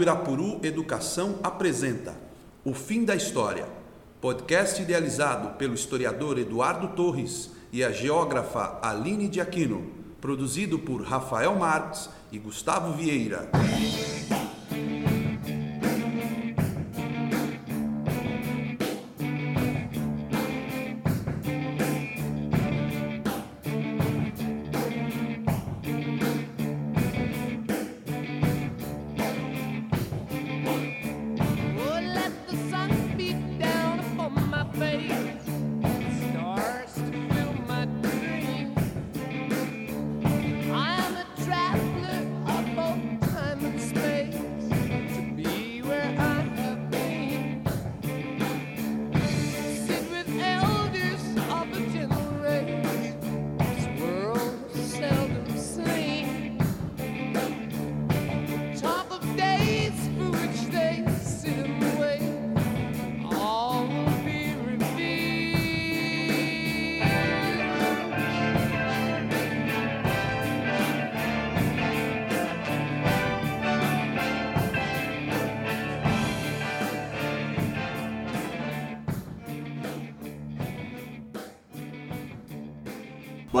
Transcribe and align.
Rádio 0.00 0.02
Irapuru 0.02 0.60
Educação 0.62 1.38
apresenta 1.42 2.14
O 2.64 2.72
Fim 2.72 3.04
da 3.04 3.14
História, 3.14 3.66
podcast 4.20 4.80
idealizado 4.80 5.58
pelo 5.58 5.74
historiador 5.74 6.38
Eduardo 6.38 6.88
Torres 6.88 7.50
e 7.70 7.84
a 7.84 7.92
geógrafa 7.92 8.78
Aline 8.82 9.28
de 9.28 9.40
Aquino, 9.40 9.90
produzido 10.20 10.78
por 10.78 11.02
Rafael 11.02 11.54
Marques 11.54 12.08
e 12.32 12.38
Gustavo 12.38 12.94
Vieira. 12.94 13.50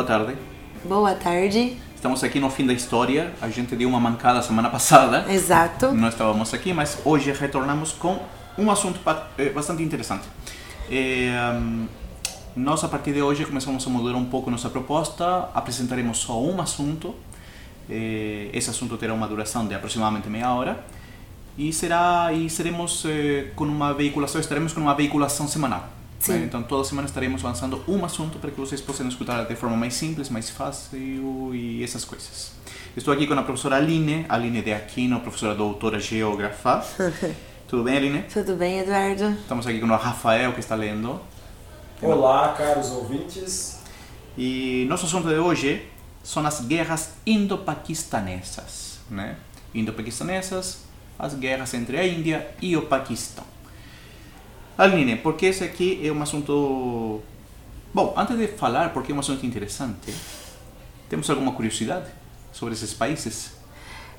Boa 0.00 0.06
tarde. 0.06 0.36
Boa 0.82 1.14
tarde. 1.14 1.76
Estamos 1.94 2.24
aqui 2.24 2.40
no 2.40 2.48
fim 2.48 2.66
da 2.66 2.72
história. 2.72 3.34
A 3.38 3.50
gente 3.50 3.76
deu 3.76 3.86
uma 3.86 4.00
mancada 4.00 4.40
semana 4.40 4.70
passada. 4.72 5.30
Exato. 5.30 5.92
Não 5.92 6.08
estávamos 6.08 6.54
aqui, 6.54 6.72
mas 6.72 7.02
hoje 7.04 7.30
retornamos 7.32 7.92
com 7.92 8.18
um 8.56 8.70
assunto 8.70 8.98
eh, 9.36 9.50
bastante 9.50 9.82
interessante. 9.82 10.26
Eh, 10.90 11.30
nós, 12.56 12.82
a 12.82 12.88
partir 12.88 13.12
de 13.12 13.20
hoje, 13.20 13.44
começamos 13.44 13.86
a 13.86 13.90
mudar 13.90 14.16
um 14.16 14.24
pouco 14.24 14.50
nossa 14.50 14.70
proposta. 14.70 15.50
Apresentaremos 15.52 16.16
só 16.16 16.40
um 16.40 16.62
assunto. 16.62 17.14
Eh, 17.90 18.48
esse 18.54 18.70
assunto 18.70 18.96
terá 18.96 19.12
uma 19.12 19.28
duração 19.28 19.66
de 19.66 19.74
aproximadamente 19.74 20.30
meia 20.30 20.50
hora. 20.54 20.82
E, 21.58 21.74
será, 21.74 22.32
e 22.32 22.48
seremos 22.48 23.04
com 23.54 23.64
uma 23.64 23.92
veiculação, 23.92 24.40
estaremos 24.40 24.72
com 24.72 24.80
uma 24.80 24.94
veiculação 24.94 25.46
semanal. 25.46 25.99
Sim. 26.20 26.32
né? 26.32 26.44
Então, 26.44 26.62
toda 26.62 26.84
semana 26.84 27.08
estaremos 27.08 27.42
lançando 27.42 27.82
um 27.88 28.04
assunto 28.04 28.38
para 28.38 28.50
que 28.50 28.60
vocês 28.60 28.80
possam 28.80 29.08
escutar 29.08 29.44
de 29.44 29.56
forma 29.56 29.76
mais 29.76 29.94
simples, 29.94 30.28
mais 30.28 30.50
fácil 30.50 31.54
e 31.54 31.82
essas 31.82 32.04
coisas. 32.04 32.52
Estou 32.96 33.12
aqui 33.12 33.26
com 33.26 33.34
a 33.34 33.42
professora 33.42 33.76
Aline, 33.76 34.26
Aline 34.28 34.62
de 34.62 34.72
Aquino, 34.72 35.20
professora 35.20 35.54
doutora 35.54 35.98
geógrafa. 35.98 36.84
Tudo 37.66 37.84
bem, 37.84 37.96
Aline? 37.96 38.22
Tudo 38.24 38.56
bem, 38.56 38.80
Eduardo? 38.80 39.30
Estamos 39.30 39.66
aqui 39.66 39.80
com 39.80 39.86
o 39.86 39.96
Rafael, 39.96 40.52
que 40.52 40.60
está 40.60 40.74
lendo. 40.74 41.20
Olá, 42.02 42.54
caros 42.56 42.90
ouvintes. 42.90 43.80
E 44.36 44.86
nosso 44.88 45.06
assunto 45.06 45.28
de 45.28 45.36
hoje 45.36 45.86
são 46.22 46.44
as 46.46 46.60
guerras 46.60 47.14
indo-paquistanesas, 47.26 48.98
né? 49.08 49.36
Indo-paquistanesas, 49.74 50.82
as 51.18 51.34
guerras 51.34 51.72
entre 51.74 51.98
a 51.98 52.06
Índia 52.06 52.48
e 52.60 52.76
o 52.76 52.82
Paquistão. 52.82 53.49
Aline, 54.80 55.16
porque 55.16 55.46
esse 55.46 55.62
aqui 55.62 56.00
é 56.02 56.10
um 56.10 56.22
assunto... 56.22 57.20
Bom, 57.92 58.14
antes 58.16 58.38
de 58.38 58.46
falar 58.48 58.94
porque 58.94 59.12
é 59.12 59.14
um 59.14 59.18
assunto 59.18 59.44
interessante, 59.44 60.14
temos 61.06 61.28
alguma 61.28 61.52
curiosidade 61.52 62.06
sobre 62.50 62.72
esses 62.72 62.94
países? 62.94 63.50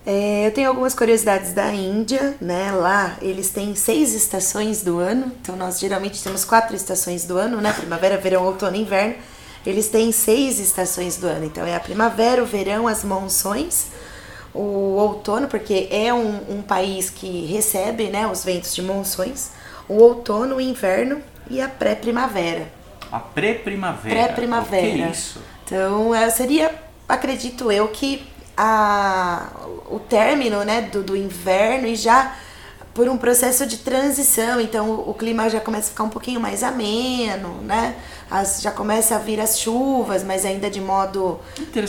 É, 0.06 0.46
eu 0.46 0.52
tenho 0.52 0.70
algumas 0.70 0.94
curiosidades 0.94 1.54
da 1.54 1.74
Índia, 1.74 2.36
né? 2.40 2.72
Lá 2.72 3.18
eles 3.22 3.50
têm 3.50 3.74
seis 3.74 4.14
estações 4.14 4.84
do 4.84 5.00
ano, 5.00 5.32
então 5.42 5.56
nós 5.56 5.80
geralmente 5.80 6.22
temos 6.22 6.46
quatro 6.46 6.76
estações 6.76 7.26
do 7.26 7.38
ano, 7.38 7.60
né? 7.60 7.74
Primavera, 7.74 8.18
verão, 8.18 8.44
outono 8.46 8.76
e 8.76 8.82
inverno. 8.82 9.16
Eles 9.66 9.90
têm 9.90 10.12
seis 10.12 10.60
estações 10.60 11.18
do 11.18 11.26
ano, 11.26 11.46
então 11.46 11.66
é 11.66 11.76
a 11.76 11.80
primavera, 11.80 12.44
o 12.44 12.46
verão, 12.46 12.88
as 12.88 13.04
monções, 13.04 13.88
o 14.54 14.96
outono, 14.96 15.48
porque 15.48 15.88
é 15.90 16.14
um, 16.14 16.58
um 16.58 16.62
país 16.62 17.10
que 17.10 17.46
recebe 17.46 18.10
né, 18.10 18.28
os 18.28 18.44
ventos 18.44 18.76
de 18.76 18.82
monções, 18.82 19.52
o 19.92 20.02
outono, 20.02 20.56
o 20.56 20.62
inverno 20.62 21.22
e 21.50 21.60
a 21.60 21.68
pré-primavera. 21.68 22.72
A 23.12 23.20
pré-primavera. 23.20 24.16
Pré-primavera. 24.16 24.88
O 24.88 24.92
que 24.94 25.02
é 25.02 25.10
isso? 25.10 25.42
Então, 25.66 26.16
é, 26.16 26.30
seria, 26.30 26.74
acredito 27.10 27.70
eu, 27.70 27.90
que 27.90 28.26
a, 28.56 29.48
o 29.90 30.00
término 30.00 30.64
né, 30.64 30.82
do, 30.82 31.04
do 31.04 31.16
inverno 31.16 31.88
e 31.88 31.96
já 31.96 32.38
por 32.94 33.08
um 33.08 33.18
processo 33.18 33.66
de 33.66 33.78
transição, 33.78 34.60
então 34.60 34.90
o, 34.90 35.12
o 35.12 35.14
clima 35.14 35.50
já 35.50 35.62
começa 35.62 35.88
a 35.88 35.90
ficar 35.92 36.04
um 36.04 36.10
pouquinho 36.10 36.40
mais 36.42 36.62
ameno, 36.62 37.62
né? 37.62 37.96
As, 38.30 38.62
já 38.62 38.72
começa 38.72 39.16
a 39.16 39.20
vir 39.20 39.40
as 39.40 39.60
chuvas, 39.60 40.24
mas 40.24 40.46
ainda 40.46 40.70
de 40.70 40.82
modo 40.82 41.40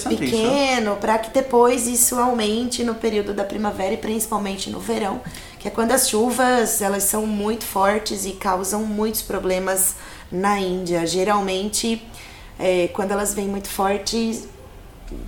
pequeno, 0.09 0.97
para 0.97 1.19
que 1.19 1.31
depois 1.31 1.87
isso 1.87 2.19
aumente 2.19 2.85
no 2.85 2.95
período 2.95 3.35
da 3.35 3.45
primavera 3.45 3.95
e 3.95 3.97
principalmente 3.97 4.71
no 4.71 4.79
verão, 4.79 5.21
que 5.63 5.69
é 5.69 5.71
quando 5.71 5.93
as 5.93 6.09
chuvas 6.09 6.83
elas 6.83 7.05
são 7.05 7.25
muito 7.25 7.65
fortes 7.65 8.27
e 8.27 8.33
causam 8.33 8.85
muitos 8.85 9.23
problemas 9.23 9.95
na 10.31 10.59
Índia. 10.59 11.07
Geralmente, 11.07 12.05
é, 12.59 12.89
quando 12.89 13.13
elas 13.13 13.33
vêm 13.33 13.47
muito 13.47 13.69
fortes, 13.69 14.49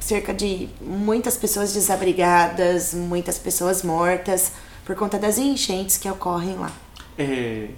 cerca 0.00 0.34
de 0.34 0.68
muitas 0.80 1.36
pessoas 1.36 1.72
desabrigadas, 1.72 2.92
muitas 2.94 3.38
pessoas 3.38 3.84
mortas 3.84 4.50
por 4.84 4.96
conta 4.96 5.20
das 5.20 5.38
enchentes 5.38 5.96
que 5.98 6.10
ocorrem 6.10 6.56
lá. 6.56 6.72
É, 7.16 7.68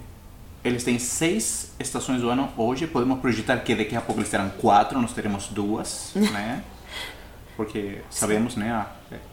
eles 0.63 0.83
têm 0.83 0.97
seis 0.97 1.73
estações 1.79 2.21
do 2.21 2.29
ano 2.29 2.49
hoje. 2.57 2.87
Podemos 2.87 3.19
projetar 3.19 3.57
que 3.59 3.75
daqui 3.75 3.95
a 3.95 4.01
pouco 4.01 4.19
eles 4.19 4.31
terão 4.31 4.49
quatro, 4.49 4.99
nós 4.99 5.13
teremos 5.13 5.45
duas, 5.49 6.09
né? 6.15 6.63
Porque 7.55 7.99
sabemos, 8.09 8.55
né, 8.55 8.71
a 8.71 8.87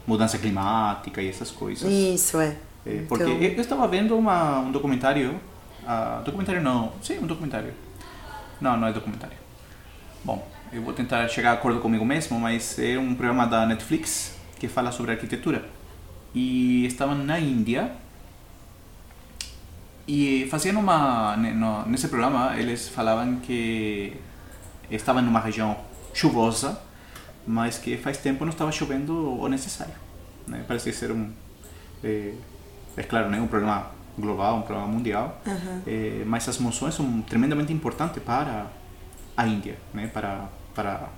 mudança 0.05 0.37
climática 0.37 1.23
e 1.23 1.29
essas 1.29 1.49
coisas. 1.49 1.91
Isso 1.91 2.39
é. 2.39 2.55
É, 2.85 3.03
porque 3.07 3.23
Então- 3.23 3.41
eu 3.41 3.51
eu 3.53 3.61
estava 3.61 3.87
vendo 3.87 4.17
uma, 4.17 4.59
um 4.59 4.71
documentário. 4.71 5.39
ah, 5.87 6.21
documentário 6.25 6.61
não. 6.61 6.93
Sim, 7.01 7.19
um 7.19 7.27
documentário. 7.27 7.73
Não, 8.61 8.77
não 8.77 8.87
é 8.87 8.93
documentário. 8.93 9.37
Bom, 10.23 10.47
eu 10.71 10.81
vou 10.81 10.93
tentar 10.93 11.27
chegar 11.27 11.51
a 11.51 11.53
acordo 11.53 11.79
comigo 11.79 12.03
mesmo, 12.05 12.39
mas 12.39 12.79
é 12.79 12.97
um 12.97 13.13
programa 13.13 13.45
da 13.45 13.65
Netflix 13.65 14.35
que 14.59 14.67
fala 14.67 14.91
sobre 14.91 15.11
arquitetura. 15.11 15.63
E 16.33 16.85
estavam 16.85 17.15
na 17.15 17.39
Índia 17.39 17.91
e 20.07 20.47
faziam 20.51 20.79
uma. 20.79 21.35
Nesse 21.87 22.07
programa, 22.07 22.55
eles 22.57 22.87
falavam 22.89 23.37
que 23.37 24.13
estavam 24.89 25.21
numa 25.21 25.39
região 25.39 25.75
chuvosa, 26.13 26.79
mas 27.47 27.77
que 27.77 27.97
faz 27.97 28.17
tempo 28.17 28.45
não 28.45 28.51
estava 28.51 28.71
chovendo 28.71 29.39
o 29.39 29.47
necessário. 29.47 29.93
Né? 30.47 30.63
Parece 30.67 30.91
ser 30.93 31.11
um. 31.11 31.31
É, 32.03 32.33
é 32.97 33.03
claro, 33.03 33.29
né? 33.29 33.39
um 33.39 33.47
problema 33.47 33.91
global, 34.17 34.57
um 34.57 34.61
problema 34.61 34.87
mundial, 34.87 35.41
é, 35.85 36.23
mas 36.25 36.47
as 36.47 36.57
monções 36.57 36.93
são 36.93 37.21
tremendamente 37.21 37.73
importantes 37.73 38.21
para 38.23 38.67
a 39.35 39.47
Índia, 39.47 39.77
né? 39.93 40.09
para, 40.11 40.45
para 40.73 41.09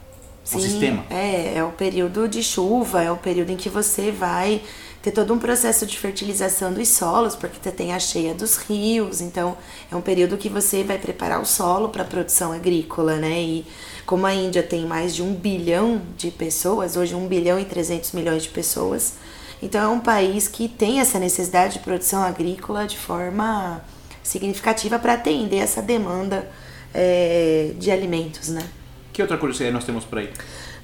o 0.53 0.59
sistema. 0.59 1.03
É, 1.09 1.57
é 1.57 1.63
o 1.63 1.71
período 1.71 2.27
de 2.27 2.41
chuva, 2.41 3.03
é 3.03 3.12
o 3.12 3.18
período 3.18 3.51
em 3.51 3.57
que 3.57 3.69
você 3.69 4.12
vai 4.12 4.62
ter 5.01 5.12
todo 5.12 5.33
um 5.33 5.39
processo 5.39 5.85
de 5.85 5.97
fertilização 5.97 6.74
dos 6.74 6.88
solos, 6.89 7.35
porque 7.35 7.57
você 7.62 7.71
tem 7.71 7.94
a 7.94 8.00
cheia 8.00 8.33
dos 8.33 8.57
rios, 8.57 9.21
então 9.21 9.56
é 9.91 9.95
um 9.95 10.01
período 10.01 10.38
que 10.38 10.50
você 10.50 10.83
vai 10.83 10.97
preparar 10.97 11.39
o 11.39 11.45
solo 11.45 11.89
para 11.89 12.01
a 12.01 12.06
produção 12.06 12.51
agrícola, 12.51 13.15
né? 13.18 13.39
E 13.41 13.65
como 14.06 14.25
a 14.25 14.33
Índia 14.33 14.63
tem 14.63 14.85
mais 14.85 15.13
de 15.13 15.21
um 15.21 15.33
bilhão 15.33 16.01
de 16.18 16.31
pessoas, 16.31 16.97
hoje 16.97 17.13
um 17.13 17.27
bilhão 17.27 17.59
e 17.59 17.65
300 17.65 18.12
milhões 18.13 18.44
de 18.44 18.50
pessoas, 18.50 19.13
então 19.62 19.81
é 19.81 19.88
um 19.88 20.00
país 20.00 20.48
que 20.48 20.68
tem 20.68 21.00
essa 21.00 21.19
necessidade 21.19 21.74
de 21.74 21.80
produção 21.80 22.21
agrícola 22.24 22.86
de 22.86 22.98
forma 22.98 23.81
significativa 24.24 25.00
para 25.00 25.13
atender 25.13 25.57
essa 25.57 25.81
demanda 25.81 26.48
é, 26.94 27.71
de 27.77 27.92
alimentos, 27.92 28.50
né? 28.50 28.68
Que 29.13 29.21
outra 29.21 29.38
curiosidade 29.38 29.74
nós 29.74 29.86
temos 29.86 30.06
por 30.06 30.19
aí? 30.19 30.31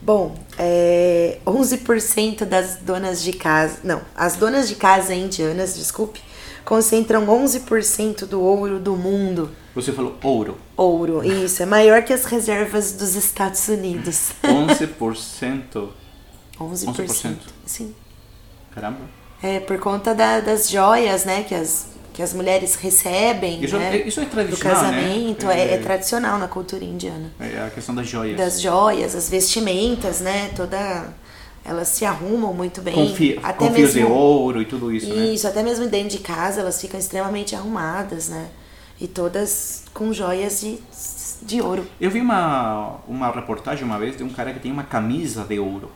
Bom, 0.01 0.35
é, 0.57 1.37
11% 1.45 2.45
das 2.45 2.77
donas 2.77 3.23
de 3.23 3.31
casa. 3.33 3.79
Não, 3.83 4.01
as 4.15 4.35
donas 4.35 4.67
de 4.67 4.75
casa 4.75 5.13
indianas, 5.13 5.75
desculpe, 5.77 6.19
concentram 6.65 7.25
11% 7.27 8.25
do 8.25 8.41
ouro 8.41 8.79
do 8.79 8.95
mundo. 8.95 9.51
Você 9.75 9.91
falou 9.91 10.17
ouro. 10.21 10.57
Ouro, 10.75 11.23
isso, 11.23 11.63
é 11.63 11.65
maior 11.65 12.03
que 12.03 12.11
as 12.11 12.25
reservas 12.25 12.93
dos 12.93 13.15
Estados 13.15 13.67
Unidos. 13.67 14.31
11%. 14.43 14.89
11%. 14.99 15.89
11%. 16.59 17.35
Sim. 17.65 17.95
Caramba. 18.73 18.99
É 19.41 19.59
por 19.59 19.77
conta 19.79 20.13
da- 20.15 20.39
das 20.39 20.69
joias, 20.69 21.25
né, 21.25 21.43
que 21.43 21.53
as, 21.53 21.87
que 22.13 22.21
as 22.23 22.33
mulheres 22.33 22.75
recebem, 22.75 23.63
Isso, 23.63 23.77
né, 23.77 23.97
é, 23.97 24.07
isso 24.07 24.19
é 24.21 24.23
do 24.25 24.29
tradicional, 24.29 24.75
casamento, 24.81 25.45
né? 25.47 25.59
é, 25.59 25.73
é 25.73 25.77
tradicional 25.77 26.39
na 26.39 26.47
cultura 26.47 26.83
indiana. 26.83 27.31
é 27.39 27.65
a 27.65 27.69
questão 27.69 27.93
das 27.93 28.07
joias. 28.07 28.37
Das 28.37 28.61
joias, 28.61 29.15
as 29.15 29.29
vestimentas, 29.29 30.21
né, 30.21 30.49
toda... 30.55 31.21
Elas 31.65 31.87
se 31.87 32.03
arrumam 32.03 32.53
muito 32.53 32.81
bem. 32.81 32.93
com, 32.93 33.15
fi- 33.15 33.39
até 33.41 33.71
fios 33.71 33.93
de 33.93 34.01
mesmo 34.01 34.13
ouro 34.13 34.61
e 34.61 34.65
tudo 34.65 34.91
isso, 34.91 35.07
né? 35.13 35.27
Isso, 35.27 35.47
até 35.47 35.63
mesmo 35.63 35.87
dentro 35.87 36.09
de 36.09 36.17
casa 36.17 36.59
elas 36.59 36.79
ficam 36.81 36.99
extremamente 36.99 37.55
arrumadas, 37.55 38.27
né? 38.27 38.47
E 38.99 39.07
todas 39.07 39.85
com 39.93 40.11
joias 40.11 40.59
de, 40.59 40.77
de 41.41 41.61
ouro. 41.61 41.87
Eu 42.01 42.11
vi 42.11 42.19
uma, 42.19 42.97
uma 43.07 43.31
reportagem 43.31 43.85
uma 43.85 43.97
vez 43.97 44.17
de 44.17 44.23
um 44.23 44.29
cara 44.29 44.51
que 44.51 44.59
tinha 44.59 44.73
uma 44.73 44.83
camisa 44.83 45.45
de 45.45 45.57
ouro. 45.57 45.89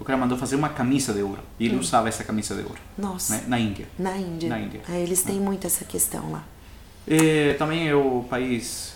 O 0.00 0.04
cara 0.04 0.18
mandou 0.18 0.36
fazer 0.36 0.56
uma 0.56 0.68
camisa 0.68 1.12
de 1.12 1.22
ouro. 1.22 1.40
E 1.58 1.64
Hum. 1.66 1.70
ele 1.72 1.78
usava 1.78 2.08
essa 2.08 2.24
camisa 2.24 2.54
de 2.54 2.62
ouro. 2.62 2.78
Nossa. 2.98 3.36
Né? 3.36 3.44
Na 3.46 3.58
Índia. 3.58 3.86
Na 3.98 4.16
Índia. 4.16 4.48
Na 4.48 4.58
Índia. 4.58 4.80
É, 4.88 5.00
eles 5.00 5.22
têm 5.22 5.38
muito 5.40 5.66
essa 5.66 5.84
questão 5.84 6.30
lá. 6.32 6.44
Eh, 7.06 7.54
também 7.58 7.88
é 7.88 7.94
o 7.94 8.24
país 8.28 8.94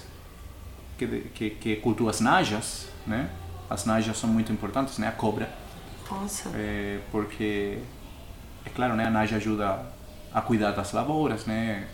que, 0.99 1.07
que, 1.35 1.51
que 1.51 1.77
cultua 1.77 2.11
as 2.11 2.21
najas, 2.21 2.87
né? 3.07 3.31
As 3.71 3.85
najas 3.85 4.17
são 4.19 4.29
muito 4.29 4.51
importantes, 4.53 4.99
né? 4.99 5.07
A 5.09 5.13
cobra. 5.13 5.49
Nossa. 6.11 6.49
É, 6.55 6.99
porque, 7.13 7.79
é 8.65 8.71
claro, 8.71 8.97
né, 8.97 9.05
a 9.07 9.11
Naja 9.11 9.37
ajuda 9.37 9.79
a 10.33 10.41
cuidar 10.41 10.73
das 10.73 10.93
lavouras, 10.93 11.45
né, 11.47 11.87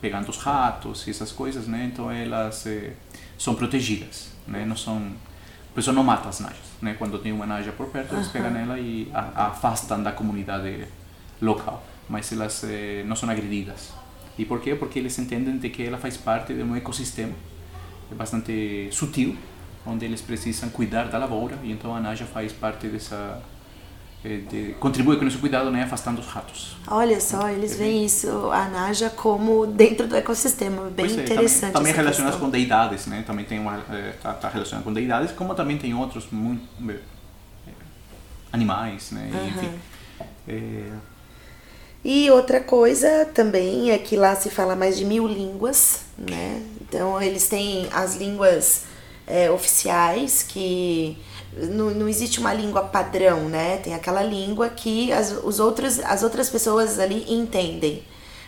pegando 0.00 0.28
os 0.30 0.38
ratos 0.38 1.06
e 1.06 1.10
essas 1.10 1.30
coisas, 1.32 1.66
né, 1.66 1.90
então 1.92 2.10
elas 2.10 2.66
eh, 2.66 2.92
são 3.38 3.54
protegidas, 3.54 4.28
né, 4.46 4.64
não 4.64 4.74
são, 4.76 5.12
pessoa 5.78 5.94
não 5.94 6.02
mata 6.02 6.28
as 6.28 6.40
Najas, 6.40 6.56
né, 6.82 6.96
quando 6.98 7.20
tem 7.20 7.30
uma 7.30 7.46
Naja 7.46 7.70
por 7.70 7.86
perto, 7.86 8.12
eles 8.16 8.26
pegam 8.28 8.56
ela 8.56 8.76
e 8.80 9.08
a, 9.14 9.20
a 9.42 9.46
afastam 9.46 10.02
da 10.02 10.10
comunidade 10.10 10.88
local, 11.40 11.86
mas 12.08 12.32
elas 12.32 12.64
eh, 12.64 13.04
não 13.06 13.14
são 13.14 13.30
agredidas. 13.30 13.92
E 14.36 14.44
por 14.44 14.60
quê? 14.60 14.74
Porque 14.74 14.98
eles 14.98 15.16
entendem 15.20 15.56
de 15.56 15.70
que 15.70 15.84
ela 15.84 15.96
faz 15.96 16.16
parte 16.16 16.52
de 16.52 16.64
um 16.64 16.74
ecossistema 16.74 17.32
bastante 18.10 18.88
sutil, 18.90 19.36
onde 19.86 20.04
eles 20.04 20.20
precisam 20.20 20.68
cuidar 20.70 21.04
da 21.04 21.16
lavoura 21.16 21.56
e 21.62 21.70
então 21.70 21.94
a 21.94 22.00
Naja 22.00 22.26
faz 22.26 22.52
parte 22.52 22.88
dessa 22.88 23.40
de, 24.24 24.74
contribui 24.80 25.16
com 25.16 25.26
esse 25.26 25.38
cuidado, 25.38 25.70
né, 25.70 25.84
afastando 25.84 26.20
os 26.20 26.26
ratos. 26.26 26.76
Olha 26.88 27.20
só, 27.20 27.48
eles 27.48 27.76
veem 27.76 28.04
isso, 28.04 28.50
a 28.50 28.68
Naja, 28.68 29.08
como 29.10 29.66
dentro 29.66 30.08
do 30.08 30.16
ecossistema. 30.16 30.90
Bem 30.90 31.06
é, 31.06 31.22
interessante. 31.22 31.72
Também, 31.72 31.94
também 31.94 32.32
com 32.38 32.50
deidades, 32.50 33.06
né? 33.06 33.22
Também 33.26 33.44
tem 33.44 33.60
uma 33.60 33.78
está 34.10 34.32
tá 34.32 34.48
relacionado 34.48 34.84
com 34.84 34.92
deidades, 34.92 35.30
como 35.32 35.54
também 35.54 35.78
tem 35.78 35.94
outros 35.94 36.26
muito 36.32 36.66
eh, 36.88 36.98
animais, 38.52 39.12
né? 39.12 39.30
E, 39.32 39.48
enfim, 39.48 39.80
eh, 40.48 40.92
E 42.04 42.30
outra 42.30 42.60
coisa 42.60 43.24
também 43.26 43.92
é 43.92 43.98
que 43.98 44.16
lá 44.16 44.34
se 44.34 44.50
fala 44.50 44.74
mais 44.74 44.98
de 44.98 45.04
mil 45.04 45.28
línguas, 45.28 46.00
né? 46.16 46.62
Então 46.80 47.22
eles 47.22 47.48
têm 47.48 47.86
as 47.92 48.16
línguas 48.16 48.84
é, 49.28 49.50
oficiais 49.50 50.42
que 50.42 51.18
não, 51.70 51.90
não 51.90 52.08
existe 52.08 52.38
uma 52.38 52.52
língua 52.52 52.82
padrão, 52.82 53.48
né? 53.48 53.78
Tem 53.78 53.94
aquela 53.94 54.22
língua 54.22 54.68
que 54.68 55.12
as, 55.12 55.32
os 55.42 55.58
outros, 55.60 55.98
as 56.00 56.22
outras 56.22 56.48
pessoas 56.48 56.98
ali 56.98 57.24
entendem. 57.28 58.02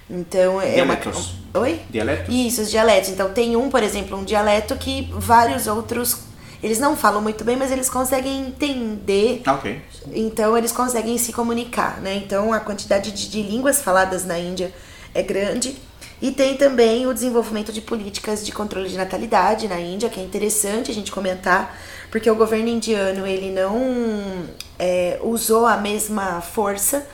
Então 0.09 0.61
é 0.61 0.75
Dialetos. 0.75 1.35
uma. 1.55 1.62
Oi? 1.62 1.81
Dialetos? 1.89 2.35
Isso, 2.35 2.62
os 2.62 2.71
dialetos. 2.71 3.11
Então 3.11 3.33
tem 3.33 3.57
um, 3.57 3.71
por 3.71 3.83
exemplo, 3.83 4.19
um 4.19 4.25
dialeto 4.25 4.77
que 4.77 5.09
vários 5.12 5.67
outros. 5.67 6.19
Eles 6.62 6.79
não 6.79 6.97
falam 6.97 7.23
muito 7.23 7.43
bem, 7.43 7.57
mas 7.57 7.73
eles 7.73 7.89
conseguem 7.89 8.49
entender 8.49 9.41
ah, 9.47 9.55
ok. 9.55 9.81
então 10.13 10.59
eles 10.59 10.71
conseguem 10.71 11.17
se 11.17 11.33
comunicar, 11.33 12.03
né? 12.03 12.17
Então 12.17 12.53
a 12.53 12.61
quantidade 12.61 13.13
de, 13.13 13.31
de 13.31 13.43
línguas 13.43 13.81
faladas 13.81 14.27
na 14.27 14.39
Índia 14.39 14.71
é 15.15 15.23
grande. 15.23 15.79
E 16.22 16.31
tem 16.31 16.56
também 16.56 17.06
o 17.06 17.14
desenvolvimento 17.14 17.72
de 17.72 17.81
políticas 17.81 18.44
de 18.44 18.52
controle 18.52 18.88
de 18.88 18.96
natalidade 18.96 19.67
na 19.67 19.81
Índia, 19.81 20.11
que 20.11 20.20
é 20.20 20.22
interessante 20.22 20.90
a 20.90 20.94
gente 20.94 21.11
comentar, 21.11 21.75
porque 22.11 22.31
o 22.31 22.34
governo 22.34 22.69
indiano 22.69 23.26
ele 23.26 23.50
não 23.50 24.46
é, 24.78 25.19
usou 25.22 25.64
a 25.64 25.78
mesma 25.78 26.43
força, 26.43 27.06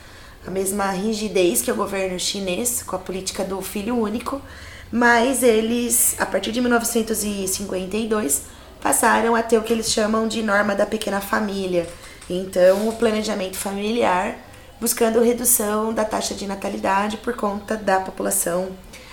a 0.45 0.51
mesma 0.51 0.91
rigidez 0.91 1.61
que 1.61 1.71
o 1.71 1.75
governo 1.75 2.19
chinês 2.19 2.83
com 2.83 2.97
a 2.97 2.99
política 2.99 3.45
do 3.45 3.61
filho 3.61 3.97
único, 3.97 4.41
mas 4.91 5.41
eles, 5.41 6.15
a 6.19 6.25
partir 6.25 6.51
de 6.51 6.59
1952, 6.59 8.43
passaram 8.81 9.35
a 9.35 9.43
ter 9.43 9.57
o 9.57 9.63
que 9.63 9.71
eles 9.71 9.91
chamam 9.91 10.27
de 10.27 10.43
norma 10.43 10.75
da 10.75 10.85
pequena 10.85 11.21
família. 11.21 11.87
Então, 12.29 12.89
o 12.89 12.93
planejamento 12.93 13.57
familiar 13.57 14.46
buscando 14.79 15.21
redução 15.21 15.93
da 15.93 16.05
taxa 16.05 16.35
de 16.35 16.45
natalidade 16.47 17.17
por 17.17 17.35
conta 17.35 17.75
da 17.75 17.99
população 17.99 18.71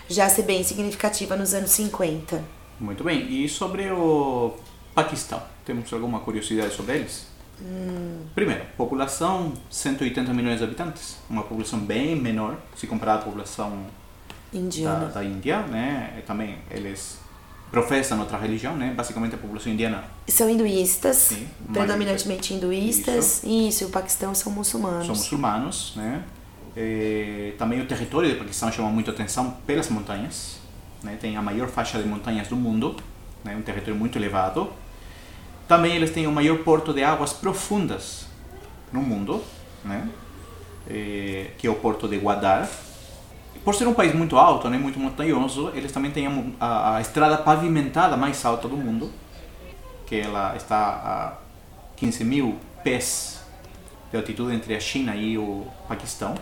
já 0.09 0.29
ser 0.29 0.43
bem 0.43 0.63
significativa 0.63 1.37
nos 1.37 1.55
anos 1.55 1.71
50. 1.71 2.45
Muito 2.79 3.03
bem. 3.03 3.45
E 3.45 3.49
sobre 3.49 3.91
o 3.91 4.55
Paquistão, 4.95 5.43
temos 5.65 5.93
alguma 5.93 6.21
curiosidade 6.21 6.75
sobre 6.75 6.97
eles? 6.97 7.27
Primeiro, 8.35 8.65
população 8.77 9.55
180 9.71 10.33
milhões 10.35 10.59
de 10.59 10.65
habitantes, 10.65 11.19
uma 11.31 11.43
população 11.43 11.79
bem 11.79 12.17
menor 12.17 12.57
se 12.77 12.87
comparada 12.87 13.21
à 13.21 13.25
população 13.25 13.87
da, 14.53 14.59
Indiana. 14.59 15.07
da 15.07 15.25
Índia, 15.25 15.63
né? 15.63 16.15
E 16.19 16.23
também 16.23 16.59
eles 16.71 17.19
professam 17.75 18.21
outra 18.21 18.38
religião, 18.38 18.76
né? 18.76 18.94
Basicamente 18.97 19.35
a 19.35 19.38
população 19.38 19.73
indiana 19.73 20.05
São 20.29 20.49
hinduístas, 20.49 21.17
Sim, 21.17 21.49
predominantemente 21.73 22.55
hinduístas. 22.55 23.43
Isso. 23.43 23.82
e 23.82 23.87
o 23.87 23.91
Paquistão 23.91 24.32
são 24.32 24.53
muçulmanos. 24.53 25.06
são 25.06 25.17
muçulmanos, 25.17 25.93
né? 25.96 26.22
Eh, 26.77 27.53
também 27.58 27.81
o 27.81 27.87
território 27.87 28.31
do 28.31 28.37
Paquistão 28.37 28.70
chama 28.70 28.89
muito 28.91 29.10
atenção 29.10 29.51
pelas 29.67 29.89
montanhas, 29.89 30.58
né? 31.03 31.19
Tem 31.20 31.37
a 31.37 31.43
maior 31.43 31.67
faixa 31.67 32.01
de 32.01 32.06
montanhas 32.08 32.46
do 32.46 32.55
mundo, 32.55 32.94
né? 33.43 33.56
Um 33.56 33.63
território 33.63 33.96
muito 33.96 34.17
elevado. 34.17 34.70
Também 35.67 35.96
eles 35.96 36.13
têm 36.13 36.29
o 36.29 36.32
maior 36.32 36.58
porto 36.58 36.93
de 36.94 37.03
águas 37.03 37.32
profundas 37.32 38.27
no 38.93 39.03
mundo, 39.03 39.43
né? 39.84 40.08
Eh, 40.89 41.51
que 41.58 41.67
é 41.67 41.70
o 41.70 41.75
porto 41.75 42.06
de 42.06 42.19
Gwadar. 42.19 42.70
Por 43.65 43.75
ser 43.75 43.89
um 43.89 43.94
país 43.94 44.15
muito 44.15 44.37
alto, 44.37 44.69
né, 44.69 44.77
muito 44.77 44.99
montanhoso, 45.01 45.73
eles 45.75 45.91
também 45.91 46.11
têm 46.11 46.27
a, 46.27 46.67
a, 46.67 46.97
a 46.97 47.01
estrada 47.01 47.39
pavimentada 47.39 48.15
mais 48.15 48.44
alta 48.44 48.69
do 48.69 48.77
mundo, 48.77 49.11
que 50.06 50.17
ela 50.17 50.55
está 50.55 50.77
a 50.77 51.33
15 51.97 52.25
mil 52.25 52.59
pés 52.83 53.41
de 54.11 54.19
altitude 54.19 54.55
entre 54.55 54.77
a 54.77 54.81
China 54.81 55.17
e 55.17 55.39
o 55.39 55.67
Paquistão. 55.89 56.35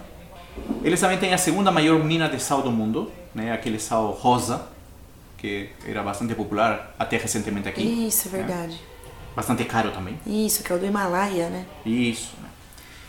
Eles 0.83 1.01
também 1.01 1.17
têm 1.17 1.33
a 1.33 1.39
segunda 1.39 1.71
maior 1.71 2.03
mina 2.03 2.29
de 2.29 2.41
sal 2.41 2.61
do 2.61 2.73
mundo, 2.73 3.11
né, 3.33 3.53
aquele 3.53 3.79
sal 3.79 4.11
rosa, 4.11 4.67
que 5.39 5.71
era 5.87 6.03
bastante 6.03 6.35
popular 6.35 6.93
até 6.99 7.17
recentemente 7.17 7.69
aqui. 7.69 7.83
Isso, 8.07 8.29
né? 8.31 8.39
verdade. 8.39 8.81
Bastante 9.35 9.65
caro 9.65 9.93
também. 9.93 10.19
Isso, 10.27 10.63
que 10.63 10.73
é 10.73 10.75
o 10.75 10.79
do 10.79 10.87
Himalaia, 10.87 11.49
né? 11.49 11.67
Isso. 11.87 12.35
Né? 12.43 12.49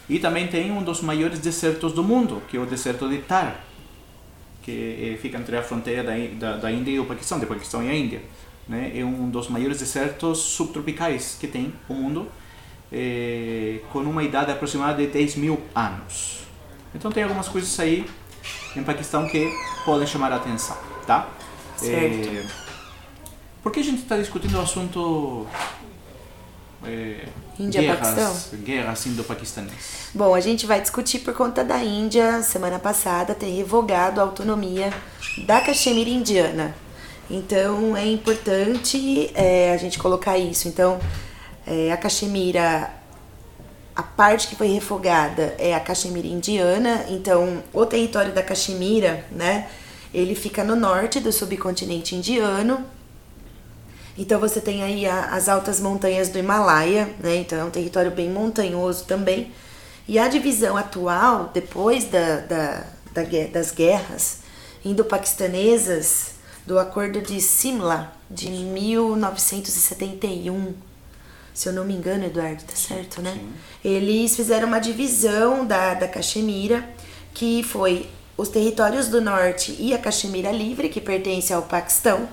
E 0.07 0.19
também 0.19 0.47
tem 0.47 0.71
um 0.71 0.83
dos 0.83 1.01
maiores 1.01 1.39
desertos 1.39 1.93
do 1.93 2.03
mundo, 2.03 2.41
que 2.47 2.57
é 2.57 2.59
o 2.59 2.65
deserto 2.65 3.09
de 3.09 3.17
Thar, 3.19 3.59
que 4.63 5.13
eh, 5.13 5.17
fica 5.21 5.37
entre 5.37 5.55
a 5.57 5.61
fronteira 5.61 6.03
da, 6.03 6.13
da, 6.39 6.57
da 6.57 6.71
Índia 6.71 6.91
e 6.91 6.99
o 6.99 7.05
Paquistão, 7.05 7.37
do 7.37 7.45
Paquistão 7.45 7.83
e 7.83 7.89
a 7.89 7.93
Índia. 7.93 8.21
Né? 8.67 8.93
É 8.95 9.03
um 9.03 9.29
dos 9.29 9.49
maiores 9.49 9.79
desertos 9.79 10.39
subtropicais 10.39 11.37
que 11.39 11.47
tem 11.47 11.73
o 11.89 11.93
mundo, 11.93 12.27
eh, 12.91 13.79
com 13.91 13.99
uma 13.99 14.23
idade 14.23 14.51
aproximada 14.51 14.97
de 14.97 15.07
10 15.07 15.35
mil 15.35 15.61
anos. 15.75 16.39
Então 16.95 17.11
tem 17.11 17.23
algumas 17.23 17.47
coisas 17.47 17.77
aí 17.79 18.05
em 18.75 18.83
Paquistão 18.83 19.27
que 19.27 19.51
podem 19.83 20.07
chamar 20.07 20.31
a 20.31 20.37
atenção, 20.37 20.77
tá? 21.05 21.27
Certo. 21.75 22.29
Eh, 22.29 22.45
por 23.61 23.71
que 23.71 23.79
a 23.79 23.83
gente 23.83 24.01
está 24.01 24.17
discutindo 24.17 24.57
o 24.57 24.61
assunto 24.61 25.47
eh, 26.85 27.25
Índia, 27.59 27.81
guerras, 27.81 28.49
guerras 28.63 29.05
indo-paquistanês? 29.05 30.09
Bom, 30.13 30.33
a 30.33 30.39
gente 30.39 30.65
vai 30.65 30.81
discutir 30.81 31.19
por 31.19 31.33
conta 31.33 31.63
da 31.63 31.83
Índia, 31.83 32.41
semana 32.41 32.79
passada, 32.79 33.35
ter 33.35 33.49
revogado 33.49 34.19
a 34.19 34.23
autonomia 34.23 34.91
da 35.45 35.61
Caxemira 35.61 36.09
indiana. 36.09 36.75
Então, 37.29 37.95
é 37.95 38.05
importante 38.05 39.31
é, 39.33 39.73
a 39.73 39.77
gente 39.77 39.97
colocar 39.97 40.37
isso. 40.37 40.67
Então, 40.67 40.99
é, 41.65 41.91
a 41.91 41.97
Caxemira, 41.97 42.91
a 43.95 44.03
parte 44.03 44.47
que 44.47 44.55
foi 44.55 44.67
refogada 44.67 45.55
é 45.57 45.73
a 45.73 45.79
Caxemira 45.79 46.27
indiana. 46.27 47.05
Então, 47.09 47.63
o 47.71 47.85
território 47.85 48.33
da 48.33 48.43
Caxemira, 48.43 49.25
né, 49.31 49.69
ele 50.13 50.35
fica 50.35 50.63
no 50.63 50.75
norte 50.75 51.19
do 51.19 51.31
subcontinente 51.31 52.15
indiano. 52.15 52.85
Então 54.17 54.39
você 54.39 54.61
tem 54.61 54.83
aí 54.83 55.05
a- 55.07 55.29
as 55.33 55.47
altas 55.49 55.79
montanhas 55.79 56.29
do 56.29 56.37
Himalaia, 56.39 57.09
né? 57.19 57.37
Então 57.37 57.57
é 57.59 57.63
um 57.63 57.69
território 57.71 58.11
bem 58.11 58.29
montanhoso 58.29 59.05
também. 59.05 59.51
E 60.07 60.19
a 60.19 60.27
divisão 60.27 60.75
atual, 60.77 61.49
depois 61.53 62.05
da, 62.05 62.37
da, 62.41 62.83
da 63.13 63.23
das 63.51 63.71
guerras 63.71 64.39
indo-paquistanesas, 64.85 66.33
do 66.65 66.79
Acordo 66.79 67.21
de 67.21 67.39
Simla 67.41 68.13
de 68.29 68.49
1971, 68.49 70.73
se 71.53 71.67
eu 71.69 71.73
não 71.73 71.83
me 71.85 71.93
engano, 71.93 72.25
Eduardo, 72.25 72.63
tá 72.63 72.75
certo, 72.75 73.21
né? 73.21 73.37
Eles 73.83 74.35
fizeram 74.35 74.67
uma 74.67 74.79
divisão 74.79 75.65
da, 75.65 75.93
da 75.93 76.07
Caxemira, 76.07 76.87
que 77.33 77.63
foi 77.63 78.09
os 78.37 78.49
territórios 78.49 79.07
do 79.07 79.21
norte 79.21 79.75
e 79.79 79.93
a 79.93 79.97
Caxemira 79.99 80.51
Livre, 80.51 80.89
que 80.89 80.99
pertence 81.01 81.53
ao 81.53 81.61
Paquistão, 81.63 82.27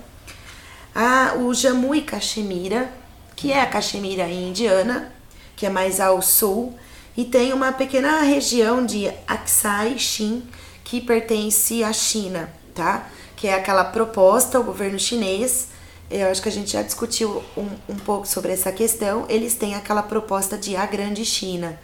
a, 0.93 1.35
o 1.37 1.53
Jammu 1.53 1.95
e 1.95 2.01
Caxemira, 2.01 2.91
que 3.35 3.51
é 3.51 3.61
a 3.61 3.65
Caxemira 3.65 4.27
indiana, 4.27 5.11
que 5.55 5.65
é 5.65 5.69
mais 5.69 5.99
ao 5.99 6.21
sul, 6.21 6.77
e 7.15 7.25
tem 7.25 7.53
uma 7.53 7.71
pequena 7.71 8.21
região 8.21 8.85
de 8.85 9.11
Aksai 9.27 9.97
Chin, 9.97 10.43
que 10.83 11.01
pertence 11.01 11.83
à 11.83 11.93
China, 11.93 12.51
tá? 12.73 13.07
Que 13.35 13.47
é 13.47 13.53
aquela 13.53 13.83
proposta, 13.83 14.59
o 14.59 14.63
governo 14.63 14.99
chinês, 14.99 15.69
eu 16.11 16.27
acho 16.27 16.41
que 16.41 16.49
a 16.49 16.51
gente 16.51 16.71
já 16.71 16.81
discutiu 16.81 17.41
um, 17.55 17.69
um 17.87 17.95
pouco 17.95 18.27
sobre 18.27 18.51
essa 18.51 18.71
questão, 18.71 19.25
eles 19.29 19.55
têm 19.55 19.75
aquela 19.75 20.03
proposta 20.03 20.57
de 20.57 20.75
a 20.75 20.85
grande 20.85 21.23
China. 21.23 21.79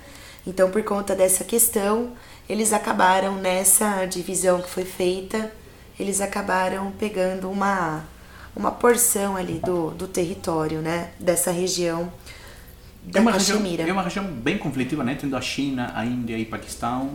Então, 0.46 0.70
por 0.70 0.84
conta 0.84 1.16
dessa 1.16 1.46
questão, 1.46 2.12
eles 2.50 2.74
acabaram 2.74 3.36
nessa 3.36 4.06
divisão 4.06 4.62
que 4.62 4.70
foi 4.70 4.84
feita, 4.84 5.52
eles 5.98 6.20
acabaram 6.20 6.92
pegando 6.92 7.50
uma, 7.50 8.04
uma 8.58 8.72
porção 8.72 9.36
ali 9.38 9.60
do, 9.64 9.92
do 9.92 10.08
território, 10.08 10.80
né? 10.80 11.12
Dessa 11.20 11.52
região 11.52 12.12
da 13.04 13.20
É 13.20 13.22
uma, 13.22 13.32
região, 13.32 13.58
Caxemira. 13.58 13.84
é 13.88 13.94
uma 13.94 14.02
região 14.02 14.26
bem 14.26 14.58
conflitiva, 14.58 15.04
né? 15.04 15.16
Tendo 15.20 15.36
a 15.38 15.42
China, 15.42 15.92
a 15.96 16.04
Índia 16.06 16.38
e 16.38 16.44
Paquistão 16.44 17.10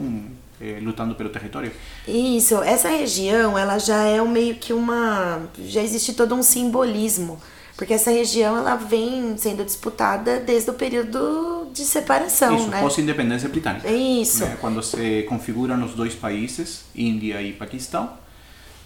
eh, 0.61 0.79
lutando 0.81 1.15
pelo 1.15 1.29
território. 1.29 1.73
Isso, 2.07 2.63
essa 2.63 2.89
região, 2.89 3.59
ela 3.59 3.79
já 3.79 4.05
é 4.05 4.23
meio 4.23 4.55
que 4.55 4.73
uma. 4.73 5.43
Já 5.67 5.83
existe 5.83 6.15
todo 6.15 6.35
um 6.35 6.43
simbolismo. 6.43 7.41
Porque 7.77 7.95
essa 7.95 8.11
região, 8.11 8.57
ela 8.57 8.77
vem 8.77 9.37
sendo 9.37 9.65
disputada 9.65 10.39
desde 10.39 10.71
o 10.71 10.75
período 10.75 11.69
de 11.73 11.85
separação, 11.85 12.55
Isso, 12.57 12.69
né? 12.69 12.81
pós-independência 12.81 13.49
britânica. 13.49 13.91
Isso. 13.91 14.45
né? 14.45 14.57
Quando 14.61 14.83
se 14.83 15.23
configuram 15.29 15.83
os 15.85 15.95
dois 15.95 16.15
países, 16.15 16.85
Índia 16.95 17.41
e 17.43 17.53
Paquistão, 17.53 18.11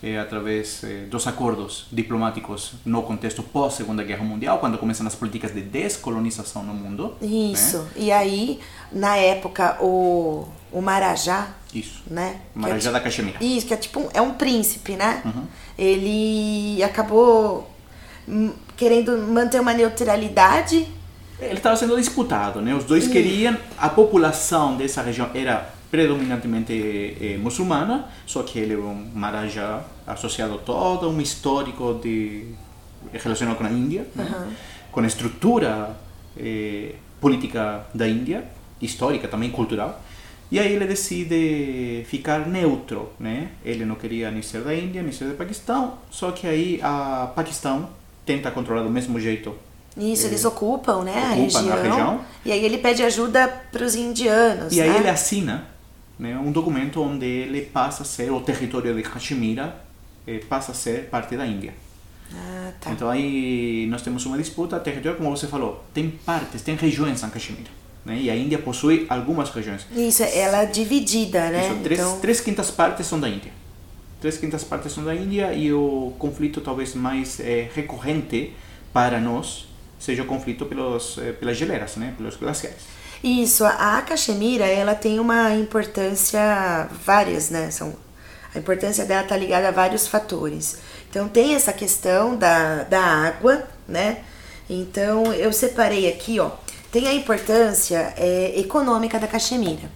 eh, 0.02 0.18
através 0.18 0.82
eh, 0.84 1.06
dos 1.10 1.26
acordos 1.26 1.86
diplomáticos 1.90 2.72
no 2.84 3.02
contexto 3.02 3.42
pós-Segunda 3.42 4.02
Guerra 4.02 4.24
Mundial, 4.24 4.58
quando 4.58 4.78
começam 4.78 5.06
as 5.06 5.14
políticas 5.14 5.52
de 5.54 5.60
descolonização 5.62 6.62
no 6.62 6.74
mundo. 6.74 7.14
Isso. 7.20 7.78
Né? 7.78 7.88
E 7.96 8.12
aí, 8.12 8.60
na 8.92 9.16
época, 9.16 9.76
o, 9.80 10.46
o 10.72 10.80
Marajá, 10.80 11.48
Isso. 11.74 12.02
né? 12.10 12.40
é 12.54 12.58
Marajá 12.58 12.90
ti- 12.90 12.92
da 12.92 13.00
Caxemira. 13.00 13.38
Isso, 13.40 13.66
que 13.66 13.74
é 13.74 13.76
tipo 13.76 14.00
um, 14.00 14.08
é 14.12 14.20
um 14.20 14.34
príncipe, 14.34 14.92
né? 14.96 15.22
Uhum. 15.24 15.44
Ele 15.78 16.82
acabou 16.82 17.70
hum, 18.28 18.52
querendo 18.76 19.16
manter 19.18 19.60
uma 19.60 19.72
neutralidade. 19.72 20.86
Ele 21.38 21.54
estava 21.54 21.76
sendo 21.76 21.96
disputado, 21.96 22.60
né? 22.62 22.74
Os 22.74 22.84
dois 22.84 23.08
queriam, 23.08 23.56
a 23.76 23.88
população 23.90 24.76
dessa 24.76 25.02
região 25.02 25.30
era 25.34 25.74
predominantemente 25.96 26.74
eh, 26.74 27.38
muçulmana, 27.38 28.06
só 28.26 28.42
que 28.42 28.58
ele 28.58 28.74
é 28.74 28.76
um 28.76 29.10
marajá 29.14 29.82
associado 30.06 30.56
a 30.56 30.58
todo 30.58 31.08
um 31.08 31.18
histórico 31.22 31.98
de 32.02 32.48
relacionado 33.14 33.56
com 33.56 33.64
a 33.64 33.70
Índia, 33.70 34.06
né? 34.14 34.26
com 34.92 35.00
a 35.00 35.06
estrutura 35.06 35.96
eh, 36.38 36.96
política 37.18 37.86
da 37.94 38.06
Índia, 38.06 38.44
histórica 38.80 39.26
também 39.26 39.50
cultural. 39.50 40.02
E 40.52 40.58
aí 40.60 40.74
ele 40.74 40.86
decide 40.86 42.04
ficar 42.06 42.46
neutro, 42.46 43.10
né? 43.18 43.48
Ele 43.64 43.84
não 43.86 43.96
queria 43.96 44.30
nem 44.30 44.42
ser 44.42 44.60
da 44.60 44.74
Índia, 44.74 45.02
nem 45.02 45.10
ser 45.12 45.24
do 45.24 45.34
Paquistão, 45.34 45.94
só 46.10 46.30
que 46.30 46.46
aí 46.46 46.78
a 46.82 47.32
Paquistão 47.34 47.88
tenta 48.26 48.50
controlar 48.50 48.82
do 48.82 48.90
mesmo 48.90 49.18
jeito 49.18 49.54
Isso, 49.96 50.26
eles 50.26 50.44
ocupam, 50.44 51.04
né, 51.04 51.14
a 51.16 51.32
Ocupa 51.32 51.58
região, 51.58 51.64
na 51.64 51.82
região. 51.82 52.20
E 52.44 52.52
aí 52.52 52.62
ele 52.62 52.78
pede 52.78 53.02
ajuda 53.02 53.48
para 53.72 53.82
os 53.82 53.94
indianos, 53.94 54.74
E 54.74 54.82
aí 54.82 54.90
né? 54.90 54.98
ele 54.98 55.08
assina 55.08 55.75
né, 56.18 56.36
um 56.38 56.50
documento 56.50 57.02
onde 57.02 57.26
ele 57.26 57.62
passa 57.62 58.02
a 58.02 58.06
ser, 58.06 58.30
o 58.30 58.40
território 58.40 58.94
de 58.94 59.02
Kashmir 59.02 59.60
eh, 60.26 60.40
passa 60.48 60.72
a 60.72 60.74
ser 60.74 61.08
parte 61.08 61.36
da 61.36 61.46
Índia. 61.46 61.74
Ah, 62.32 62.72
tá. 62.80 62.90
Então 62.90 63.08
aí 63.08 63.86
nós 63.88 64.02
temos 64.02 64.24
uma 64.26 64.36
disputa 64.36 64.78
territorial, 64.80 65.16
como 65.16 65.30
você 65.30 65.46
falou, 65.46 65.84
tem 65.92 66.10
partes, 66.10 66.62
tem 66.62 66.74
regiões 66.74 67.22
em 67.22 67.28
Kashmir. 67.28 67.66
Né, 68.04 68.18
e 68.20 68.30
a 68.30 68.36
Índia 68.36 68.58
possui 68.58 69.04
algumas 69.08 69.50
regiões. 69.50 69.84
Isso, 69.94 70.22
ela 70.22 70.62
é 70.62 70.66
dividida, 70.66 71.50
né? 71.50 71.66
Isso, 71.66 71.80
três, 71.82 72.00
então, 72.00 72.20
três 72.20 72.40
quintas 72.40 72.70
partes 72.70 73.06
são 73.06 73.18
da 73.18 73.28
Índia. 73.28 73.52
Três 74.20 74.38
quintas 74.38 74.62
partes 74.62 74.92
são 74.92 75.04
da 75.04 75.14
Índia 75.14 75.52
e 75.52 75.72
o 75.72 76.14
conflito 76.18 76.60
talvez 76.60 76.94
mais 76.94 77.40
eh, 77.40 77.68
recorrente 77.74 78.52
para 78.92 79.20
nós 79.20 79.66
seja 79.98 80.22
o 80.22 80.26
conflito 80.26 80.66
pelos, 80.66 81.18
eh, 81.18 81.32
pelas 81.32 81.56
geleiras, 81.56 81.96
né, 81.96 82.14
pelos 82.16 82.36
glaciares. 82.36 82.82
Isso, 83.22 83.64
a 83.64 84.02
Caxemira, 84.02 84.66
ela 84.66 84.94
tem 84.94 85.18
uma 85.18 85.54
importância 85.54 86.88
várias, 87.04 87.50
né? 87.50 87.70
São, 87.70 87.94
a 88.54 88.58
importância 88.58 89.04
dela 89.04 89.22
está 89.22 89.36
ligada 89.36 89.68
a 89.68 89.72
vários 89.72 90.06
fatores. 90.06 90.78
Então 91.10 91.28
tem 91.28 91.54
essa 91.54 91.72
questão 91.72 92.36
da, 92.36 92.82
da 92.84 93.00
água, 93.00 93.64
né? 93.88 94.18
Então 94.68 95.32
eu 95.32 95.52
separei 95.52 96.08
aqui, 96.08 96.38
ó, 96.40 96.50
tem 96.90 97.06
a 97.08 97.14
importância 97.14 98.14
é, 98.16 98.58
econômica 98.58 99.18
da 99.18 99.26
Caxemira, 99.26 99.90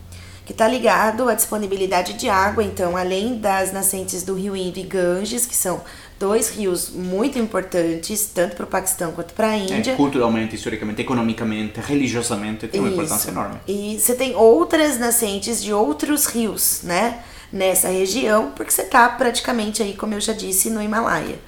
que 0.44 0.52
está 0.52 0.66
ligado 0.66 1.28
à 1.28 1.34
disponibilidade 1.34 2.14
de 2.14 2.28
água. 2.28 2.64
Então, 2.64 2.96
além 2.96 3.38
das 3.38 3.72
nascentes 3.72 4.22
do 4.22 4.34
rio 4.34 4.56
Indo 4.56 4.78
e 4.78 4.82
Ganges, 4.82 5.46
que 5.46 5.56
são 5.56 5.80
dois 6.20 6.50
rios 6.50 6.90
muito 6.90 7.38
importantes, 7.38 8.26
tanto 8.34 8.54
para 8.54 8.64
o 8.64 8.68
Paquistão 8.68 9.10
quanto 9.12 9.32
para 9.32 9.48
a 9.48 9.56
Índia. 9.56 9.92
É, 9.92 9.96
culturalmente, 9.96 10.54
historicamente, 10.54 11.00
economicamente, 11.00 11.80
religiosamente, 11.80 12.68
tem 12.68 12.78
uma 12.78 12.90
importância 12.90 13.22
Isso. 13.22 13.30
enorme. 13.30 13.58
E 13.66 13.98
você 13.98 14.14
tem 14.14 14.36
outras 14.36 14.98
nascentes 14.98 15.62
de 15.62 15.72
outros 15.72 16.26
rios, 16.26 16.82
né? 16.82 17.22
Nessa 17.50 17.88
região, 17.88 18.52
porque 18.54 18.70
você 18.70 18.84
tá 18.84 19.08
praticamente 19.08 19.82
aí, 19.82 19.94
como 19.94 20.12
eu 20.12 20.20
já 20.20 20.34
disse, 20.34 20.68
no 20.68 20.80
Himalaia. 20.82 21.38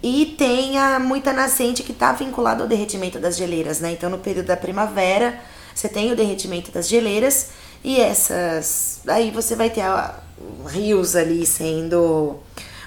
E 0.00 0.34
tem 0.38 0.78
a, 0.78 0.98
muita 1.00 1.32
nascente 1.32 1.82
que 1.82 1.92
está 1.92 2.12
vinculada 2.12 2.62
ao 2.62 2.68
derretimento 2.68 3.18
das 3.18 3.36
geleiras, 3.36 3.80
né? 3.80 3.90
Então, 3.92 4.08
no 4.08 4.18
período 4.18 4.46
da 4.46 4.56
primavera, 4.56 5.38
você 5.74 5.88
tem 5.88 6.12
o 6.12 6.16
derretimento 6.16 6.70
das 6.70 6.88
geleiras 6.88 7.48
e 7.82 8.00
essas. 8.00 9.00
Aí 9.06 9.32
você 9.32 9.56
vai 9.56 9.68
ter 9.68 9.80
a- 9.82 10.14
rios 10.68 11.14
ali 11.16 11.44
sendo 11.44 12.36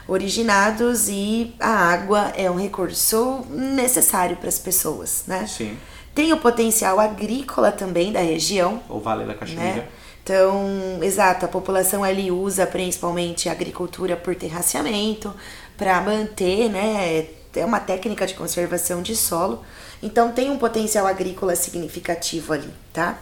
originados 0.07 1.07
e 1.09 1.53
a 1.59 1.69
água 1.69 2.31
é 2.35 2.49
um 2.49 2.57
recurso 2.59 3.45
necessário 3.49 4.37
para 4.37 4.49
as 4.49 4.59
pessoas, 4.59 5.23
né? 5.27 5.47
Sim. 5.47 5.77
Tem 6.13 6.31
o 6.31 6.37
potencial 6.37 6.99
agrícola 6.99 7.71
também 7.71 8.11
da 8.11 8.21
região, 8.21 8.81
O 8.87 8.99
Vale 8.99 9.25
da 9.25 9.33
Caxemira. 9.33 9.63
né? 9.63 9.87
Então, 10.23 10.99
exato, 11.03 11.45
a 11.45 11.47
população 11.47 12.03
ali 12.03 12.31
usa 12.31 12.65
principalmente 12.65 13.47
a 13.47 13.51
agricultura 13.51 14.15
por 14.15 14.33
terraceamento 14.35 15.31
para 15.77 16.01
manter, 16.01 16.69
né? 16.69 17.27
É 17.55 17.63
uma 17.63 17.79
técnica 17.79 18.25
de 18.25 18.33
conservação 18.33 19.01
de 19.01 19.15
solo. 19.15 19.63
Então, 20.01 20.31
tem 20.31 20.49
um 20.49 20.57
potencial 20.57 21.05
agrícola 21.05 21.55
significativo 21.55 22.53
ali, 22.53 22.69
tá? 22.91 23.17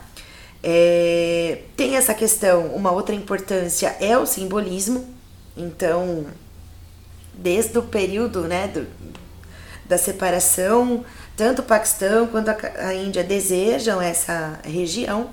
É, 0.63 1.59
tem 1.75 1.97
essa 1.97 2.13
questão, 2.13 2.67
uma 2.67 2.91
outra 2.91 3.13
importância 3.13 3.95
é 3.99 4.17
o 4.17 4.25
simbolismo. 4.25 5.05
Então, 5.57 6.25
desde 7.33 7.77
o 7.77 7.83
período, 7.83 8.41
né, 8.41 8.67
do, 8.67 8.85
da 9.85 9.97
separação, 9.97 11.03
tanto 11.35 11.59
o 11.61 11.65
Paquistão 11.65 12.27
quanto 12.27 12.49
a, 12.49 12.93
Índia 12.93 13.23
desejam 13.23 14.01
essa 14.01 14.59
região. 14.63 15.29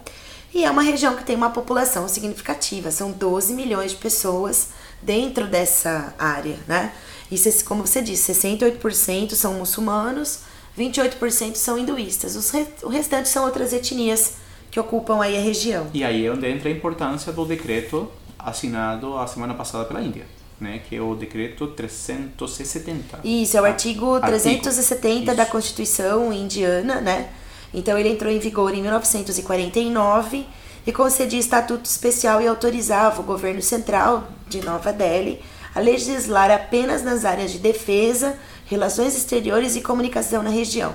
E 0.53 0.65
é 0.65 0.71
uma 0.71 0.83
região 0.83 1.15
que 1.15 1.23
tem 1.25 1.37
uma 1.37 1.51
população 1.51 2.09
significativa, 2.09 2.91
são 2.91 3.13
12 3.13 3.53
milhões 3.55 3.93
de 3.93 3.99
pessoas 3.99 4.69
dentro 5.01 5.47
dessa 5.47 6.13
área, 6.19 6.57
né? 6.67 6.93
Se- 7.37 7.63
como 7.63 7.87
você 7.87 8.03
disse, 8.03 8.33
68% 8.33 9.35
são 9.37 9.55
muçulmanos, 9.55 10.41
28% 10.77 11.55
são 11.57 11.79
hinduístas. 11.79 12.35
Os 12.35 12.51
re- 12.51 12.67
o 12.83 12.89
restante 12.89 13.29
são 13.29 13.45
outras 13.45 13.73
etnias 13.73 14.35
que 14.71 14.81
ocupam 14.81 15.21
aí 15.23 15.37
a 15.37 15.41
região. 15.41 15.87
E 15.95 16.03
aí 16.03 16.27
é 16.27 16.31
onde 16.33 16.49
entra 16.49 16.69
a 16.69 16.73
importância 16.73 17.33
do 17.33 17.45
decreto 17.45 18.11
assinado 18.37 19.17
a 19.17 19.27
semana 19.29 19.55
passada 19.55 19.85
pela 19.85 20.01
Índia, 20.03 20.27
né? 20.61 20.81
que 20.87 20.97
é 20.97 21.01
o 21.01 21.15
decreto 21.15 21.67
370. 21.69 23.21
Isso, 23.25 23.57
é 23.57 23.61
o 23.61 23.65
artigo 23.65 24.15
Artigo. 24.15 24.27
370 24.29 25.35
da 25.35 25.43
Isso. 25.43 25.53
Constituição 25.53 26.33
indiana, 26.33 27.01
né? 27.01 27.31
Então 27.73 27.97
ele 27.97 28.11
entrou 28.11 28.33
em 28.33 28.39
vigor 28.39 28.75
em 28.75 28.83
1949 28.83 30.47
e 30.87 30.93
concedia 30.93 31.39
estatuto 31.39 31.85
especial 31.85 32.41
e 32.41 32.47
autorizava 32.49 33.21
o 33.21 33.25
governo 33.25 33.63
central 33.63 34.29
de 34.49 34.61
Nova 34.65 34.93
Delhi 34.93 35.41
a 35.75 35.81
legislar 35.81 36.51
apenas 36.51 37.03
nas 37.03 37.25
áreas 37.25 37.53
de 37.53 37.59
defesa, 37.59 38.37
relações 38.67 39.17
exteriores 39.17 39.77
e 39.77 39.81
comunicação 39.81 40.43
na 40.43 40.51
região. 40.51 40.93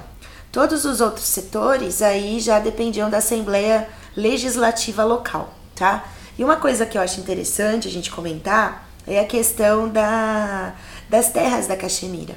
Todos 0.51 0.85
os 0.85 1.01
outros 1.01 1.25
setores 1.25 2.01
aí 2.01 2.39
já 2.39 2.59
dependiam 2.59 3.09
da 3.09 3.17
Assembleia 3.17 3.87
Legislativa 4.15 5.03
local, 5.03 5.53
tá? 5.75 6.05
E 6.37 6.43
uma 6.43 6.57
coisa 6.57 6.85
que 6.85 6.97
eu 6.97 7.01
acho 7.01 7.19
interessante 7.19 7.87
a 7.87 7.91
gente 7.91 8.11
comentar 8.11 8.84
é 9.07 9.19
a 9.19 9.25
questão 9.25 9.89
da, 9.89 10.75
das 11.09 11.29
terras 11.29 11.67
da 11.67 11.77
Caxemira. 11.77 12.35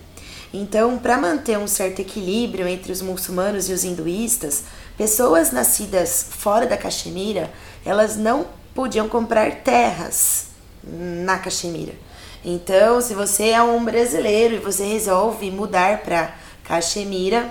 Então, 0.53 0.99
para 0.99 1.19
manter 1.19 1.59
um 1.59 1.67
certo 1.67 2.01
equilíbrio 2.01 2.67
entre 2.67 2.91
os 2.91 3.03
muçulmanos 3.03 3.69
e 3.69 3.73
os 3.73 3.85
hinduístas, 3.85 4.65
pessoas 4.97 5.53
nascidas 5.53 6.27
fora 6.31 6.67
da 6.67 6.77
Caxemira, 6.77 7.51
elas 7.85 8.17
não 8.17 8.47
podiam 8.75 9.09
comprar 9.09 9.57
terras 9.57 10.47
na 10.83 11.39
Caxemira. 11.39 11.93
Então, 12.45 13.01
se 13.01 13.15
você 13.15 13.51
é 13.51 13.63
um 13.63 13.85
brasileiro 13.85 14.55
e 14.55 14.59
você 14.59 14.85
resolve 14.85 15.51
mudar 15.51 15.99
para 15.99 16.35
Caxemira, 16.65 17.51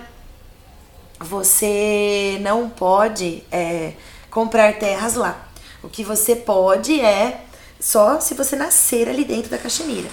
você 1.19 2.37
não 2.41 2.69
pode 2.69 3.43
é, 3.51 3.93
comprar 4.29 4.73
terras 4.79 5.15
lá. 5.15 5.47
O 5.83 5.89
que 5.89 6.03
você 6.03 6.35
pode 6.35 6.99
é 6.99 7.41
só 7.79 8.19
se 8.19 8.33
você 8.33 8.55
nascer 8.55 9.07
ali 9.09 9.23
dentro 9.23 9.49
da 9.49 9.57
Caxemira. 9.57 10.09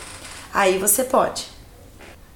Aí 0.52 0.78
você 0.78 1.04
pode. 1.04 1.46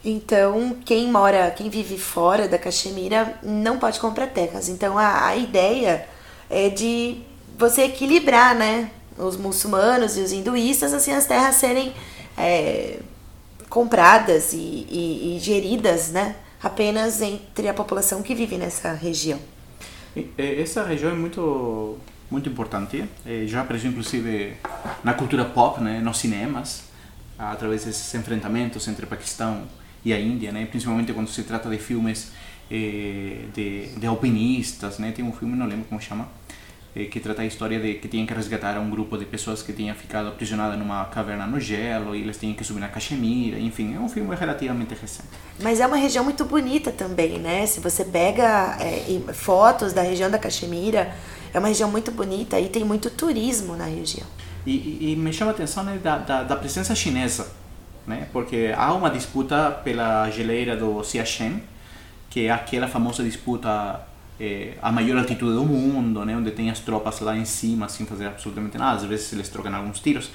Então, 0.04 0.76
quem 0.84 1.10
mora, 1.10 1.50
quem 1.50 1.68
vive 1.68 1.98
fora 1.98 2.48
da 2.48 2.58
Caxemira 2.58 3.38
não 3.42 3.78
pode 3.78 3.98
comprar 4.00 4.28
terras. 4.28 4.68
Então, 4.68 4.96
a, 4.96 5.26
a 5.26 5.36
ideia 5.36 6.06
é 6.48 6.68
de 6.68 7.20
você 7.58 7.82
equilibrar, 7.82 8.54
né? 8.54 8.90
Os 9.16 9.36
muçulmanos 9.36 10.16
e 10.16 10.20
os 10.20 10.32
hinduístas, 10.32 10.94
assim, 10.94 11.12
as 11.12 11.26
terras 11.26 11.56
serem 11.56 11.92
é, 12.36 13.00
compradas 13.68 14.52
e, 14.52 14.56
e, 14.56 15.36
e 15.36 15.40
geridas, 15.40 16.10
né? 16.10 16.36
Apenas 16.62 17.20
entre 17.20 17.68
a 17.68 17.74
população 17.74 18.22
que 18.22 18.34
vive 18.34 18.56
nessa 18.56 18.92
região. 18.92 19.38
Essa 20.36 20.82
região 20.84 21.10
é 21.10 21.14
muito 21.14 21.98
muito 22.30 22.48
importante. 22.48 23.04
Eh, 23.26 23.44
Já 23.46 23.62
apareceu 23.62 23.90
inclusive 23.90 24.54
na 25.02 25.14
cultura 25.14 25.44
pop, 25.44 25.80
né, 25.80 26.00
nos 26.00 26.18
cinemas, 26.18 26.84
através 27.38 27.84
desses 27.84 28.14
enfrentamentos 28.14 28.86
entre 28.88 29.06
Paquistão 29.06 29.62
e 30.04 30.12
a 30.12 30.20
Índia, 30.20 30.52
né, 30.52 30.66
principalmente 30.66 31.12
quando 31.12 31.28
se 31.28 31.42
trata 31.42 31.68
de 31.70 31.78
filmes 31.78 32.32
eh, 32.70 33.46
de, 33.54 33.88
de 33.96 34.06
alpinistas, 34.06 34.98
né, 34.98 35.12
tem 35.12 35.24
um 35.24 35.32
filme, 35.32 35.56
não 35.56 35.66
lembro 35.66 35.86
como 35.86 36.00
chama, 36.00 36.28
eh, 36.94 37.04
que 37.04 37.20
trata 37.20 37.42
a 37.42 37.46
história 37.46 37.78
de 37.78 37.94
que 37.94 38.08
tinham 38.08 38.26
que 38.26 38.34
resgatar 38.34 38.78
um 38.78 38.90
grupo 38.90 39.16
de 39.16 39.24
pessoas 39.24 39.62
que 39.62 39.72
tinham 39.72 39.94
ficado 39.94 40.28
aprisionadas 40.28 40.78
numa 40.78 41.04
caverna 41.06 41.46
no 41.46 41.58
gelo 41.60 42.14
e 42.14 42.20
eles 42.22 42.36
tinham 42.36 42.54
que 42.54 42.64
subir 42.64 42.80
na 42.80 42.88
Caxemira, 42.88 43.58
enfim, 43.58 43.94
é 43.94 43.98
um 43.98 44.08
filme 44.08 44.34
relativamente 44.34 44.94
recente. 44.94 45.28
Mas 45.60 45.80
é 45.80 45.86
uma 45.86 45.96
região 45.96 46.24
muito 46.24 46.44
bonita 46.44 46.90
também, 46.92 47.38
né? 47.38 47.66
Se 47.66 47.80
você 47.80 48.04
pega 48.04 48.76
é, 48.80 49.32
fotos 49.32 49.92
da 49.92 50.02
região 50.02 50.30
da 50.30 50.38
Caxemira, 50.38 51.14
é 51.52 51.58
uma 51.58 51.68
região 51.68 51.90
muito 51.90 52.10
bonita 52.10 52.58
e 52.58 52.68
tem 52.68 52.84
muito 52.84 53.10
turismo 53.10 53.76
na 53.76 53.84
região. 53.84 54.26
E, 54.66 55.12
e- 55.12 55.16
me 55.16 55.32
chama 55.32 55.52
a 55.52 55.54
atenção 55.54 55.84
né, 55.84 55.98
da, 56.02 56.18
da, 56.18 56.42
da 56.42 56.56
presença 56.56 56.94
chinesa, 56.94 57.50
né? 58.06 58.28
porque 58.32 58.72
há 58.76 58.92
uma 58.92 59.10
disputa 59.10 59.70
pela 59.84 60.30
geleira 60.30 60.76
do 60.76 61.02
Xiachen, 61.02 61.62
que 62.28 62.46
é 62.46 62.50
aquela 62.50 62.86
famosa 62.86 63.22
disputa 63.22 64.00
eh, 64.38 64.74
a 64.82 64.92
maior 64.92 65.18
altitude 65.18 65.52
do 65.54 65.64
mundo, 65.64 66.24
né? 66.24 66.36
onde 66.36 66.50
tem 66.50 66.70
as 66.70 66.80
tropas 66.80 67.20
lá 67.20 67.36
em 67.36 67.44
cima 67.44 67.88
sem 67.88 68.04
fazer 68.04 68.26
absolutamente 68.26 68.76
nada, 68.76 68.96
às 68.96 69.04
vezes 69.04 69.32
eles 69.32 69.48
trocam 69.48 69.74
alguns 69.74 70.00
tiros. 70.00 70.30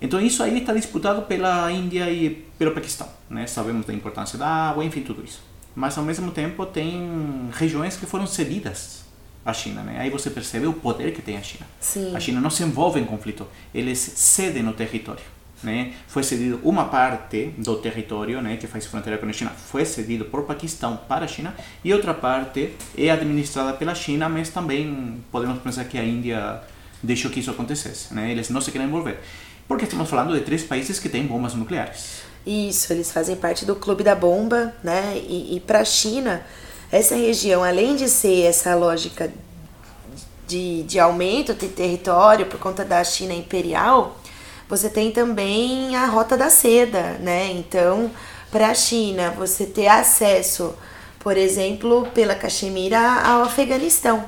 Então 0.00 0.20
isso 0.20 0.42
aí 0.42 0.58
está 0.58 0.72
disputado 0.72 1.22
pela 1.22 1.70
Índia 1.70 2.10
e 2.10 2.30
pelo 2.58 2.72
Paquistão, 2.72 3.08
né? 3.30 3.46
Sabemos 3.46 3.86
da 3.86 3.94
importância 3.94 4.36
da 4.36 4.48
água, 4.48 4.84
enfim, 4.84 5.02
tudo 5.02 5.22
isso. 5.24 5.40
Mas 5.76 5.96
ao 5.96 6.02
mesmo 6.02 6.32
tempo 6.32 6.66
tem 6.66 7.48
regiões 7.52 7.96
que 7.96 8.04
foram 8.04 8.26
cedidas 8.26 9.01
à 9.44 9.52
China, 9.52 9.82
né? 9.82 9.96
Aí 9.98 10.10
você 10.10 10.30
percebe 10.30 10.66
o 10.66 10.72
poder 10.72 11.12
que 11.12 11.22
tem 11.22 11.36
a 11.36 11.42
China. 11.42 11.66
Sim. 11.80 12.14
A 12.14 12.20
China 12.20 12.40
não 12.40 12.50
se 12.50 12.62
envolve 12.62 13.00
em 13.00 13.04
conflito, 13.04 13.46
eles 13.74 13.98
cedem 13.98 14.66
o 14.68 14.72
território. 14.72 15.22
Né? 15.62 15.92
Foi 16.08 16.24
cedido 16.24 16.58
uma 16.64 16.86
parte 16.86 17.54
do 17.56 17.76
território 17.76 18.42
né, 18.42 18.56
que 18.56 18.66
faz 18.66 18.84
fronteira 18.86 19.16
com 19.16 19.26
a 19.26 19.32
China, 19.32 19.50
foi 19.50 19.84
cedido 19.84 20.24
por 20.24 20.42
Paquistão 20.42 20.96
para 21.08 21.24
a 21.24 21.28
China 21.28 21.54
e 21.84 21.94
outra 21.94 22.12
parte 22.12 22.74
é 22.98 23.10
administrada 23.10 23.72
pela 23.74 23.94
China, 23.94 24.28
mas 24.28 24.48
também 24.48 25.22
podemos 25.30 25.60
pensar 25.60 25.84
que 25.84 25.96
a 25.96 26.02
Índia 26.02 26.60
deixou 27.00 27.30
que 27.30 27.38
isso 27.38 27.50
acontecesse. 27.50 28.12
Né? 28.12 28.32
Eles 28.32 28.50
não 28.50 28.60
se 28.60 28.72
querem 28.72 28.88
envolver. 28.88 29.20
Porque 29.68 29.84
estamos 29.84 30.10
falando 30.10 30.34
de 30.34 30.40
três 30.40 30.64
países 30.64 30.98
que 30.98 31.08
têm 31.08 31.26
bombas 31.26 31.54
nucleares. 31.54 32.22
Isso, 32.44 32.92
eles 32.92 33.12
fazem 33.12 33.36
parte 33.36 33.64
do 33.64 33.76
Clube 33.76 34.02
da 34.02 34.14
Bomba, 34.14 34.74
né? 34.82 35.16
E, 35.16 35.56
e 35.56 35.60
para 35.60 35.80
a 35.80 35.84
China, 35.84 36.44
essa 36.92 37.16
região, 37.16 37.64
além 37.64 37.96
de 37.96 38.08
ser 38.08 38.42
essa 38.44 38.74
lógica 38.74 39.32
de, 40.46 40.82
de 40.82 41.00
aumento 41.00 41.54
de 41.54 41.68
território 41.68 42.46
por 42.46 42.60
conta 42.60 42.84
da 42.84 43.02
China 43.02 43.32
imperial, 43.32 44.18
você 44.68 44.90
tem 44.90 45.10
também 45.10 45.96
a 45.96 46.06
Rota 46.06 46.36
da 46.36 46.50
Seda, 46.50 47.18
né? 47.20 47.50
Então, 47.52 48.10
para 48.50 48.68
a 48.68 48.74
China, 48.74 49.30
você 49.30 49.64
ter 49.64 49.88
acesso, 49.88 50.74
por 51.18 51.36
exemplo, 51.36 52.06
pela 52.14 52.34
Caxemira 52.34 52.98
ao 53.24 53.42
Afeganistão, 53.42 54.24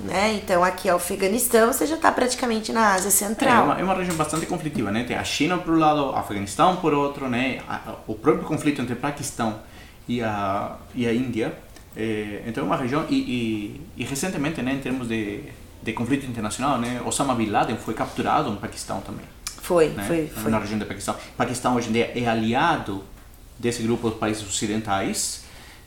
né? 0.00 0.34
Então, 0.34 0.62
aqui 0.62 0.88
é 0.90 0.92
o 0.92 0.96
Afeganistão, 0.96 1.72
você 1.72 1.86
já 1.86 1.94
está 1.96 2.12
praticamente 2.12 2.72
na 2.72 2.92
Ásia 2.92 3.08
É 3.08 3.10
Central. 3.10 3.64
uma, 3.64 3.80
é 3.80 3.84
uma 3.84 3.94
região 3.94 4.16
bastante 4.16 4.44
conflitiva, 4.44 4.90
né? 4.90 5.04
Tem 5.04 5.16
a 5.16 5.24
China 5.24 5.56
por 5.56 5.72
um 5.74 5.78
lado, 5.78 6.10
o 6.10 6.16
Afeganistão 6.16 6.76
por 6.76 6.92
outro, 6.92 7.28
né? 7.28 7.60
O 8.06 8.14
próprio 8.14 8.44
conflito 8.44 8.82
entre 8.82 8.94
Paquistão 8.94 9.60
e 10.06 10.22
a, 10.22 10.76
e 10.94 11.06
a 11.06 11.12
Índia. 11.14 11.64
É, 11.96 12.42
então 12.46 12.62
é 12.64 12.66
uma 12.66 12.76
região, 12.76 13.06
e, 13.08 13.14
e, 13.16 13.80
e 13.96 14.04
recentemente, 14.04 14.60
né, 14.60 14.74
em 14.74 14.80
termos 14.80 15.08
de, 15.08 15.40
de 15.82 15.92
conflito 15.94 16.26
internacional, 16.26 16.78
né, 16.78 17.00
Osama 17.04 17.34
Bin 17.34 17.46
Laden 17.46 17.76
foi 17.78 17.94
capturado 17.94 18.50
no 18.50 18.58
Paquistão 18.58 19.00
também. 19.00 19.24
Foi, 19.62 19.88
né? 19.88 20.04
foi, 20.06 20.26
foi. 20.28 20.50
Na 20.50 20.58
região 20.58 20.78
do 20.78 20.86
Paquistão. 20.86 21.16
Paquistão 21.36 21.74
hoje 21.74 21.88
em 21.88 21.92
dia 21.92 22.12
é 22.14 22.26
aliado 22.28 23.02
desse 23.58 23.82
grupo 23.82 24.10
de 24.10 24.16
países 24.16 24.42
ocidentais. 24.46 25.44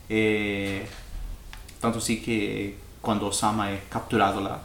É, 0.10 0.84
tanto 1.80 2.00
assim 2.00 2.18
que 2.18 2.76
quando 3.02 3.26
Osama 3.26 3.70
é 3.70 3.80
capturado 3.90 4.40
lá, 4.42 4.62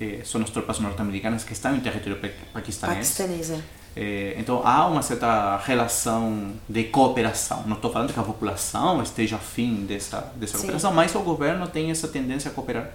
é, 0.00 0.20
são 0.24 0.40
as 0.42 0.50
tropas 0.50 0.78
norte-americanas 0.80 1.44
que 1.44 1.52
estão 1.52 1.76
em 1.76 1.80
território 1.80 2.16
pa- 2.18 2.28
paquistanês. 2.54 2.98
Paquistanesa. 2.98 3.62
É, 3.98 4.34
então 4.36 4.60
há 4.62 4.86
uma 4.86 5.00
certa 5.00 5.56
relação 5.56 6.52
de 6.68 6.84
cooperação. 6.84 7.64
Não 7.66 7.76
estou 7.76 7.90
falando 7.90 8.12
que 8.12 8.20
a 8.20 8.22
população 8.22 9.02
esteja 9.02 9.36
afim 9.36 9.86
dessa, 9.86 10.20
dessa 10.36 10.52
Sim. 10.52 10.58
cooperação, 10.58 10.92
mas 10.92 11.14
o 11.14 11.20
governo 11.20 11.66
tem 11.66 11.90
essa 11.90 12.06
tendência 12.06 12.50
a 12.50 12.54
cooperar 12.54 12.90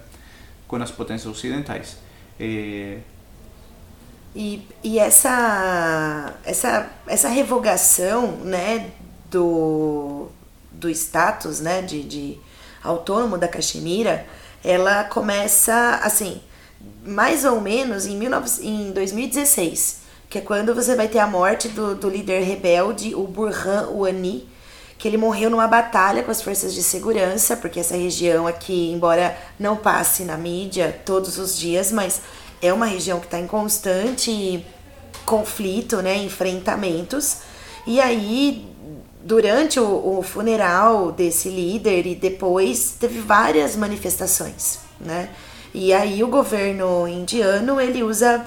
com 0.68 0.76
as 0.76 0.92
potências 0.92 1.26
ocidentais. 1.26 1.98
É, 2.40 3.00
E, 4.36 4.66
e 4.84 4.98
essa, 5.00 6.34
essa, 6.46 6.90
essa 7.06 7.28
revogação 7.28 8.38
né, 8.38 8.92
do, 9.30 10.30
do 10.72 10.90
status 10.90 11.60
né, 11.60 11.82
de, 11.82 12.04
de 12.04 12.38
autônomo 12.84 13.38
da 13.38 13.48
Caxemira, 13.48 14.26
ela 14.64 15.04
começa 15.04 16.00
assim, 16.04 16.42
mais 17.04 17.44
ou 17.44 17.60
menos 17.60 18.06
em, 18.06 18.18
19, 18.18 18.68
em 18.68 18.92
2016, 18.92 20.01
que 20.32 20.38
é 20.38 20.42
quando 20.42 20.74
você 20.74 20.96
vai 20.96 21.10
ter 21.10 21.20
a 21.20 21.28
morte 21.28 21.68
do, 21.68 21.94
do 21.94 22.10
líder 22.10 22.44
rebelde, 22.44 23.14
o 23.14 23.28
Burhan 23.28 23.90
Wani, 23.94 24.48
que 24.98 25.06
ele 25.06 25.18
morreu 25.18 25.50
numa 25.50 25.68
batalha 25.68 26.24
com 26.24 26.32
as 26.32 26.42
forças 26.42 26.74
de 26.74 26.82
segurança, 26.82 27.58
porque 27.58 27.82
essa 27.82 27.98
região 27.98 28.48
aqui, 28.48 28.94
embora 28.94 29.38
não 29.60 29.76
passe 29.76 30.24
na 30.24 30.38
mídia 30.38 31.02
todos 31.06 31.38
os 31.38 31.60
dias, 31.60 31.92
mas 31.92 32.22
é 32.62 32.72
uma 32.72 32.86
região 32.86 33.20
que 33.20 33.26
está 33.26 33.38
em 33.40 33.46
constante 33.46 34.66
conflito, 35.26 35.98
né, 35.98 36.16
enfrentamentos. 36.16 37.40
E 37.86 38.00
aí, 38.00 38.66
durante 39.22 39.82
o, 39.82 40.20
o 40.20 40.24
funeral 40.24 41.12
desse 41.12 41.50
líder 41.50 42.08
e 42.08 42.16
depois, 42.16 42.96
teve 42.98 43.20
várias 43.20 43.76
manifestações, 43.76 44.80
né? 44.98 45.28
E 45.74 45.94
aí 45.94 46.22
o 46.22 46.28
governo 46.28 47.08
indiano, 47.08 47.80
ele 47.80 48.04
usa 48.04 48.46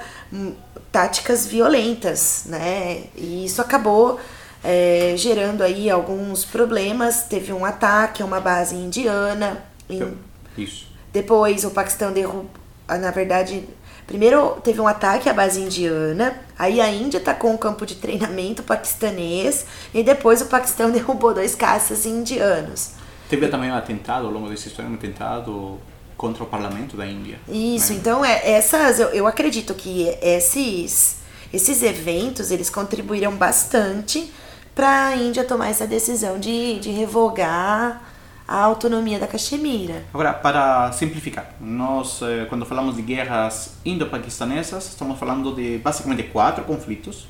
táticas 0.92 1.46
violentas, 1.46 2.44
né? 2.46 3.04
E 3.16 3.44
isso 3.44 3.60
acabou 3.60 4.18
é, 4.62 5.14
gerando 5.16 5.62
aí 5.62 5.90
alguns 5.90 6.44
problemas. 6.44 7.24
Teve 7.24 7.52
um 7.52 7.64
ataque 7.64 8.22
a 8.22 8.26
uma 8.26 8.40
base 8.40 8.74
indiana. 8.74 9.62
em- 9.90 10.16
isso. 10.56 10.86
depois 11.12 11.64
o 11.64 11.70
Paquistão 11.70 12.12
derrubou. 12.12 12.48
Na 12.88 13.10
verdade, 13.10 13.68
primeiro 14.06 14.56
teve 14.62 14.80
um 14.80 14.86
ataque 14.86 15.28
à 15.28 15.32
base 15.34 15.60
indiana, 15.60 16.38
aí 16.58 16.80
a 16.80 16.88
Índia 16.90 17.18
atacou 17.20 17.50
um 17.50 17.56
campo 17.56 17.84
de 17.84 17.96
treinamento 17.96 18.62
paquistanês, 18.62 19.66
e 19.92 20.02
depois 20.02 20.40
o 20.42 20.46
Paquistão 20.46 20.90
derrubou 20.92 21.34
dois 21.34 21.54
caças 21.54 22.06
indianos. 22.06 22.92
Teve 23.28 23.48
também 23.48 23.70
um 23.70 23.74
atentado 23.74 24.26
ao 24.26 24.32
longo 24.32 24.48
dessa 24.48 24.68
história, 24.68 24.90
um 24.90 24.94
atentado 24.94 25.78
contra 26.16 26.42
o 26.42 26.46
parlamento 26.46 26.96
da 26.96 27.06
Índia. 27.06 27.38
Isso, 27.48 27.92
né? 27.92 27.98
então 27.98 28.24
é, 28.24 28.50
essas, 28.52 29.00
eu, 29.00 29.08
eu 29.08 29.26
acredito 29.26 29.74
que 29.74 30.08
esses, 30.22 31.16
esses 31.52 31.82
eventos 31.82 32.50
eles 32.50 32.70
contribuíram 32.70 33.32
bastante 33.36 34.32
para 34.74 35.06
a 35.06 35.16
Índia 35.16 35.44
tomar 35.44 35.68
essa 35.68 35.86
decisão 35.86 36.38
de, 36.38 36.78
de 36.80 36.90
revogar 36.90 38.14
a 38.46 38.58
autonomia 38.62 39.18
da 39.18 39.26
Caxemira. 39.26 40.04
Agora, 40.12 40.34
para 40.34 40.92
simplificar, 40.92 41.54
nós, 41.60 42.20
eh, 42.22 42.44
quando 42.48 42.66
falamos 42.66 42.96
de 42.96 43.02
guerras 43.02 43.76
indo-paquistanesas, 43.84 44.88
estamos 44.88 45.18
falando 45.18 45.54
de 45.54 45.78
basicamente 45.78 46.24
quatro 46.24 46.64
conflitos. 46.64 47.26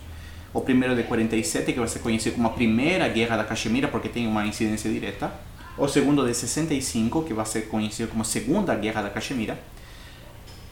O 0.52 0.60
primeiro 0.60 0.94
de 0.96 1.04
47, 1.04 1.72
que 1.72 1.78
vai 1.78 1.88
ser 1.88 2.00
conhecido 2.00 2.36
como 2.36 2.48
a 2.48 2.50
primeira 2.50 3.08
guerra 3.08 3.36
da 3.36 3.44
Caxemira, 3.44 3.88
porque 3.88 4.08
tem 4.08 4.26
uma 4.26 4.44
incidência 4.44 4.90
direta. 4.90 5.30
O 5.76 5.88
segundo 5.88 6.24
de 6.26 6.34
65, 6.34 7.22
que 7.22 7.34
vai 7.34 7.44
ser 7.46 7.62
conhecido 7.68 8.08
como 8.10 8.24
segunda 8.24 8.74
guerra 8.74 9.02
da 9.02 9.10
Caxemira. 9.10 9.58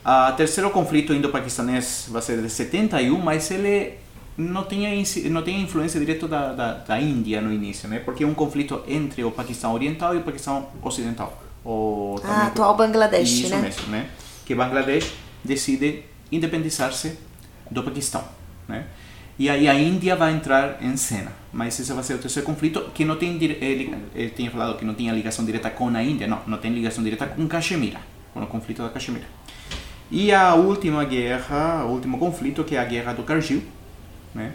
O 0.05 0.33
terceiro 0.33 0.71
conflito 0.71 1.13
indo-paquistanês 1.13 2.07
vai 2.09 2.23
ser 2.23 2.41
de 2.43 2.49
71, 2.51 3.17
mas 3.19 3.51
ele 3.51 3.95
não 4.37 4.65
tinha, 4.65 4.91
não 5.31 5.43
tinha 5.43 5.59
influência 5.61 6.01
direta 6.01 6.27
da, 6.27 6.53
da, 6.53 6.75
da 6.75 7.01
Índia 7.01 7.41
no 7.41 7.53
início, 7.53 7.89
né? 7.89 7.99
Porque 8.01 8.25
é 8.25 8.27
um 8.27 8.35
conflito 8.35 8.83
entre 8.89 9.23
o 9.25 9.31
Paquistão 9.31 9.73
Oriental 9.75 10.15
e 10.15 10.19
o 10.19 10.23
Paquistão 10.23 10.69
Ocidental. 10.83 11.41
O, 11.65 12.21
Ah, 12.25 12.47
atual 12.47 12.77
Bangladesh, 12.77 13.31
Isso 13.31 13.51
né? 13.51 13.61
mesmo, 13.63 13.89
né? 13.89 14.09
Que 14.45 14.55
Bangladesh 14.55 15.13
decide 15.45 16.03
independizar-se 16.33 17.17
do 17.71 17.83
Paquistão, 17.85 18.25
né? 18.67 18.87
E 19.39 19.49
aí 19.49 19.69
a 19.69 19.75
Índia 19.75 20.15
vai 20.15 20.33
entrar 20.33 20.83
em 20.83 20.97
cena. 20.97 21.33
Mas 21.53 21.79
esse 21.79 21.93
vai 21.93 22.05
ser 22.05 22.15
o 22.15 22.19
terceiro 22.19 22.47
conflito 22.47 22.91
que 22.95 23.05
não 23.05 23.17
tem 23.17 23.37
ele, 23.43 23.95
ele 24.15 24.31
tinha 24.31 24.51
falado 24.51 24.77
que 24.79 24.85
não 24.85 24.95
tinha 24.95 25.13
ligação 25.13 25.45
direta 25.45 25.71
com 25.71 25.89
a 25.89 26.03
Índia, 26.03 26.27
não, 26.27 26.41
não 26.47 26.59
tem 26.59 26.73
ligação 26.73 27.03
direta 27.03 27.27
com 27.27 27.47
Caxemira, 27.47 28.01
com 28.33 28.41
o 28.41 28.47
conflito 28.47 28.83
da 28.83 28.89
Caxemira. 28.89 29.27
E 30.11 30.33
a 30.33 30.55
última 30.55 31.05
guerra, 31.05 31.85
o 31.87 31.93
último 31.93 32.19
conflito, 32.19 32.65
que 32.65 32.77
é 32.77 32.79
a 32.79 32.85
guerra 32.85 33.15
do 33.15 33.23
Kargil, 33.23 33.63
né? 34.35 34.53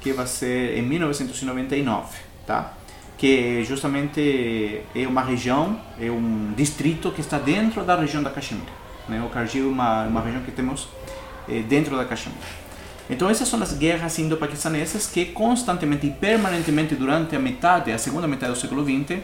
que 0.00 0.12
vai 0.12 0.26
ser 0.26 0.76
em 0.76 0.82
1999, 0.82 2.16
tá? 2.46 2.74
que 3.16 3.64
justamente 3.64 4.82
é 4.94 5.06
uma 5.06 5.22
região, 5.22 5.80
é 6.00 6.10
um 6.10 6.52
distrito 6.56 7.10
que 7.12 7.20
está 7.20 7.38
dentro 7.38 7.84
da 7.84 7.96
região 7.96 8.22
da 8.22 8.30
Caxemira. 8.30 8.72
Né? 9.08 9.22
O 9.24 9.30
Kargil 9.30 9.68
é 9.68 9.72
uma, 9.72 10.02
uma 10.06 10.20
região 10.20 10.42
que 10.42 10.50
temos 10.50 10.88
eh, 11.48 11.62
dentro 11.62 11.96
da 11.96 12.04
Caxemira. 12.04 12.42
Então 13.08 13.30
essas 13.30 13.48
são 13.48 13.62
as 13.62 13.72
guerras 13.72 14.18
indo-paquistanesas 14.18 15.06
que 15.06 15.26
constantemente 15.26 16.06
e 16.06 16.10
permanentemente 16.10 16.94
durante 16.94 17.36
a 17.36 17.38
metade, 17.38 17.92
a 17.92 17.98
segunda 17.98 18.26
metade 18.26 18.52
do 18.52 18.58
século 18.58 18.84
XX, 18.84 19.18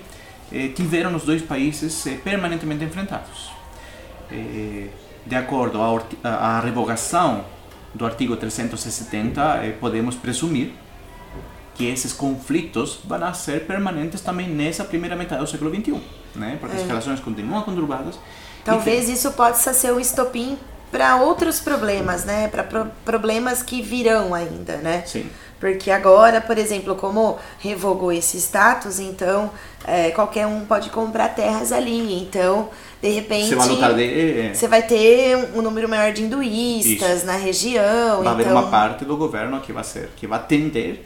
eh, 0.53 0.69
tiveram 0.69 1.15
os 1.17 1.25
dois 1.25 1.43
países 1.43 2.07
eh, 2.07 2.19
permanentemente 2.23 2.85
enfrentados. 2.85 3.51
Eh, 4.31 4.89
de 5.27 5.37
acordo 5.37 5.81
à 6.23 6.61
revogação 6.61 7.45
do 7.95 8.05
artigo 8.05 8.37
370, 8.37 9.65
eh, 9.65 9.77
podemos 9.81 10.15
presumir 10.15 10.73
que 11.75 11.87
esses 11.87 12.13
conflitos 12.13 13.01
vão 13.05 13.35
ser 13.35 13.67
permanentes 13.67 14.21
também 14.21 14.49
nessa 14.49 14.85
primeira 14.85 15.17
metade 15.17 15.41
do 15.41 15.47
século 15.47 15.75
XXI, 15.75 16.01
né? 16.35 16.57
Porque 16.61 16.77
as 16.77 16.87
relações 16.87 17.21
continuam 17.21 17.63
conturbadas. 17.63 18.17
e 18.17 18.65
Talvez 18.65 19.09
isso 19.09 19.33
possa 19.33 19.73
ser 19.73 19.93
um 19.93 20.01
estopim 20.01 20.59
para 20.93 21.17
outros 21.17 21.59
problemas, 21.59 22.25
né? 22.27 22.49
Para 22.49 22.63
problemas 23.05 23.63
que 23.63 23.81
virão 23.81 24.35
ainda, 24.35 24.77
né? 24.77 25.03
Sim. 25.07 25.27
Porque 25.59 25.91
agora, 25.91 26.41
por 26.41 26.59
exemplo, 26.59 26.95
como 26.97 27.39
revogou 27.59 28.13
esse 28.13 28.37
status, 28.37 28.99
então 28.99 29.51
é, 29.85 30.11
qualquer 30.11 30.47
um 30.47 30.67
pode 30.67 30.91
comprar 30.91 31.31
terras 31.31 31.73
ali. 31.73 32.21
Então, 32.21 32.69
de 33.01 33.09
repente, 33.09 33.49
Você 33.49 33.55
vai 33.55 33.69
lutar 33.69 33.95
de, 33.95 34.03
eh, 34.03 34.55
você 34.55 34.69
vai 34.69 34.83
ter 34.83 35.37
um, 35.55 35.63
número 35.63 35.89
maior 35.89 36.13
de 36.13 36.25
hinduístas 36.25 37.19
Isso. 37.19 37.27
na 37.27 37.37
região. 37.37 38.23
vai 38.23 38.33
haver 38.33 38.47
então, 38.47 38.59
uma 38.59 38.71
parte 38.71 39.05
do 39.05 39.17
governo 39.17 39.61
que 39.61 39.73
vai 39.73 39.85
ser 39.85 40.11
que 40.17 40.27
vai 40.27 40.45
tender 40.45 41.05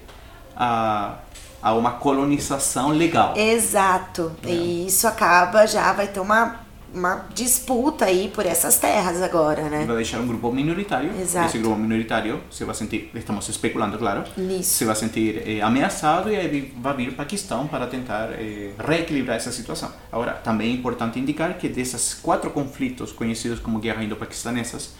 a, 0.56 1.16
a 1.62 1.74
uma 1.74 1.92
colonização 1.92 2.88
legal. 2.88 3.34
Exato. 3.36 4.32
É. 4.42 4.48
E 4.48 4.86
isso 4.86 5.06
acaba 5.06 5.66
já, 5.66 5.92
vai 5.92 6.08
ter 6.08 6.20
uma, 6.20 6.65
uma 6.96 7.26
disputa 7.34 8.06
aí 8.06 8.28
por 8.34 8.46
essas 8.46 8.78
terras 8.78 9.20
agora, 9.20 9.68
né? 9.68 9.84
Vai 9.84 9.96
deixar 9.96 10.18
um 10.18 10.26
grupo 10.26 10.50
minoritário. 10.50 11.10
Exato. 11.20 11.48
Esse 11.48 11.58
grupo 11.58 11.76
minoritário 11.76 12.40
se 12.50 12.64
vai 12.64 12.74
sentir, 12.74 13.10
estamos 13.14 13.46
especulando, 13.48 13.98
claro, 13.98 14.24
Nisso. 14.36 14.70
se 14.70 14.84
vai 14.86 14.96
sentir 14.96 15.42
eh, 15.46 15.60
ameaçado 15.60 16.30
e 16.32 16.36
aí 16.36 16.74
vai 16.80 16.96
vir 16.96 17.10
o 17.10 17.12
Paquistão 17.12 17.66
para 17.68 17.86
tentar 17.86 18.30
eh, 18.32 18.72
reequilibrar 18.78 19.36
essa 19.36 19.52
situação. 19.52 19.92
Agora, 20.10 20.32
também 20.32 20.70
é 20.70 20.72
importante 20.72 21.18
indicar 21.18 21.58
que 21.58 21.68
desses 21.68 22.14
quatro 22.14 22.50
conflitos 22.50 23.12
conhecidos 23.12 23.60
como 23.60 23.78
guerra 23.78 24.02
indo-paquistanesas, 24.02 24.94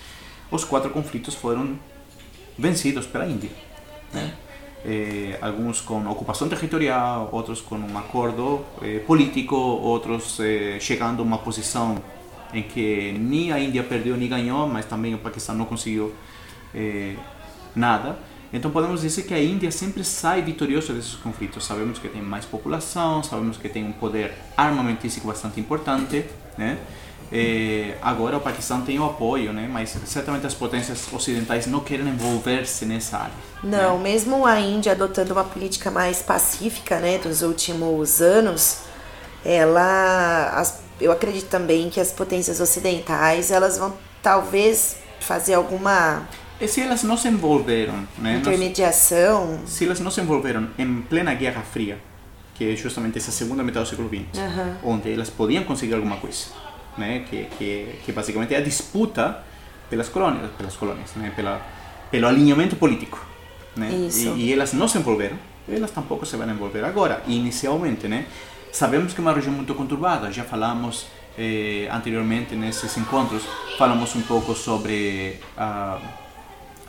os 0.51 0.65
quatro 0.65 0.91
conflitos 0.91 1.35
foram 1.35 1.79
vencidos 2.59 3.07
pela 3.07 3.27
Índia. 3.27 3.51
né? 4.13 4.33
Eh, 4.89 5.37
com 5.85 6.07
ocupação 6.09 6.49
territorial, 6.49 7.29
outros 7.33 7.61
com 7.61 7.75
um 7.75 7.99
acordo 7.99 8.65
eh, 8.81 9.01
político, 9.01 9.57
outros 9.57 10.39
eh, 10.39 10.79
chegando 10.79 11.21
a 11.21 11.23
uma 11.25 11.39
posição 11.39 12.01
em 12.55 12.63
que 12.63 13.11
nem 13.19 13.51
a 13.51 13.59
Índia 13.59 13.83
perdeu 13.83 14.17
nem 14.17 14.29
ganhou, 14.29 14.69
mas 14.69 14.87
também 14.87 15.13
o 15.13 15.19
Paquistão 15.19 15.57
não 15.57 15.65
conseguiu 15.65 16.15
eh, 16.73 17.17
nada. 17.75 18.17
Então 18.53 18.71
podemos 18.71 19.01
dizer 19.01 19.23
que 19.23 19.35
a 19.35 19.43
Índia 19.43 19.73
sempre 19.73 20.05
sai 20.05 20.41
vitoriosa 20.41 20.93
desses 20.93 21.17
conflitos. 21.17 21.67
Sabemos 21.67 21.99
que 21.99 22.09
tem 22.09 22.23
mais 22.23 22.45
população, 22.45 23.25
sabemos 23.25 23.57
que 23.57 23.69
tem 23.69 23.85
um 23.85 23.93
poder 23.93 24.35
armamentístico 24.57 25.27
bastante 25.27 25.59
importante, 25.59 26.25
né? 26.57 26.79
Eh, 27.33 27.95
agora 28.01 28.37
o 28.37 28.41
Paquistão 28.41 28.83
tem 28.83 28.99
o 29.01 29.05
apoio, 29.05 29.53
né? 29.53 29.69
Mas 29.71 29.97
certamente 30.07 30.47
as 30.47 30.55
potências 30.55 31.07
ocidentais 31.13 31.67
não 31.67 31.81
querem 31.81 32.07
envolver-se 32.09 32.85
nessa 32.87 33.19
área. 33.19 33.33
Não, 33.65 33.99
mesmo 33.99 34.47
a 34.47 34.61
Índia 34.61 34.93
adotando 34.93 35.33
uma 35.33 35.43
política 35.45 35.91
mais 35.91 36.23
pacífica, 36.23 37.01
né, 37.01 37.19
dos 37.19 37.43
últimos 37.43 38.21
anos, 38.21 38.79
ela, 39.45 40.51
as- 40.55 40.81
eu 41.01 41.13
acredito 41.13 41.49
também 41.49 41.89
que 41.91 42.01
as 42.01 42.13
potências 42.13 42.61
ocidentais, 42.61 43.51
elas 43.51 43.79
vão 43.79 43.93
talvez 44.23 44.97
fazer 45.21 45.55
alguma 45.55 46.23
E 46.61 46.67
se 46.69 46.81
elas 46.81 47.03
não 47.03 47.17
se 47.17 47.29
envolveram, 47.29 48.07
né? 48.19 48.37
Intermediação. 48.37 49.59
se 49.67 49.85
elas 49.85 50.01
não 50.01 50.11
se 50.11 50.21
envolveram 50.21 50.69
em 50.79 51.03
plena 51.03 51.35
Guerra 51.35 51.63
Fria, 51.63 51.99
que 52.55 52.73
é 52.73 52.75
justamente 52.77 53.19
essa 53.19 53.31
segunda 53.31 53.63
metade 53.63 53.85
do 53.87 53.91
século 53.91 54.09
XX, 54.09 54.25
onde 54.83 55.13
elas 55.13 55.29
podiam 55.29 55.65
conseguir 55.65 55.95
alguma 55.95 56.17
coisa, 56.17 56.47
né? 56.99 57.25
Que, 57.29 57.45
que, 57.59 57.99
que 58.05 58.13
basicamente 58.13 58.55
é 58.55 58.59
a 58.59 58.61
disputa 58.61 59.43
pelas 59.89 60.09
colônias, 60.09 60.51
pelas 60.57 60.75
colônias, 60.77 61.15
né? 61.17 61.33
Pela, 61.35 61.61
pelo 62.11 62.27
alinhamento 62.27 62.77
político, 62.77 63.25
né? 63.77 63.91
E, 63.91 64.29
e 64.37 64.53
elas 64.53 64.73
não 64.73 64.89
se 64.89 64.99
envolveram, 64.99 65.37
elas 65.69 65.91
tampouco 65.91 66.25
se 66.25 66.37
vão 66.37 66.49
envolver 66.51 66.85
agora, 66.85 67.23
inicialmente, 67.27 68.09
né? 68.09 68.27
Sabemos 68.73 69.13
que 69.13 69.21
é 69.21 69.23
uma 69.23 69.33
região 69.33 69.55
muito 69.55 69.75
conturbada, 69.75 70.31
já 70.31 70.45
falamos 70.45 71.07
eh, 71.39 71.89
anteriormente 71.91 72.55
nesses 72.55 72.97
encontros, 72.97 73.43
falamos 73.79 74.15
um 74.15 74.23
pouco 74.23 74.55
sobre 74.55 75.39
a 75.57 75.99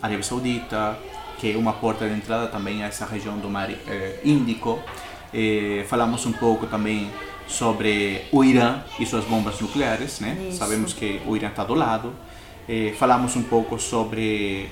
Arábia 0.01 0.23
Saudita, 0.23 0.97
que 1.37 1.53
é 1.53 1.57
uma 1.57 1.73
porta 1.73 2.07
de 2.07 2.13
entrada 2.13 2.47
também 2.47 2.83
a 2.83 2.87
essa 2.87 3.05
região 3.05 3.37
do 3.37 3.49
Mar 3.49 3.69
eh, 3.69 4.19
Índico. 4.23 4.79
Eh, 5.33 5.85
falamos 5.87 6.25
um 6.25 6.33
pouco 6.33 6.65
também 6.67 7.09
sobre 7.47 8.25
o 8.31 8.43
Irã 8.43 8.81
e 8.99 9.05
suas 9.05 9.25
bombas 9.25 9.59
nucleares, 9.59 10.19
né? 10.19 10.47
Isso. 10.49 10.57
Sabemos 10.57 10.93
que 10.93 11.21
o 11.25 11.35
Irã 11.35 11.47
está 11.47 11.63
do 11.63 11.73
lado. 11.73 12.13
Eh, 12.67 12.93
falamos 12.97 13.35
um 13.35 13.43
pouco 13.43 13.79
sobre 13.79 14.69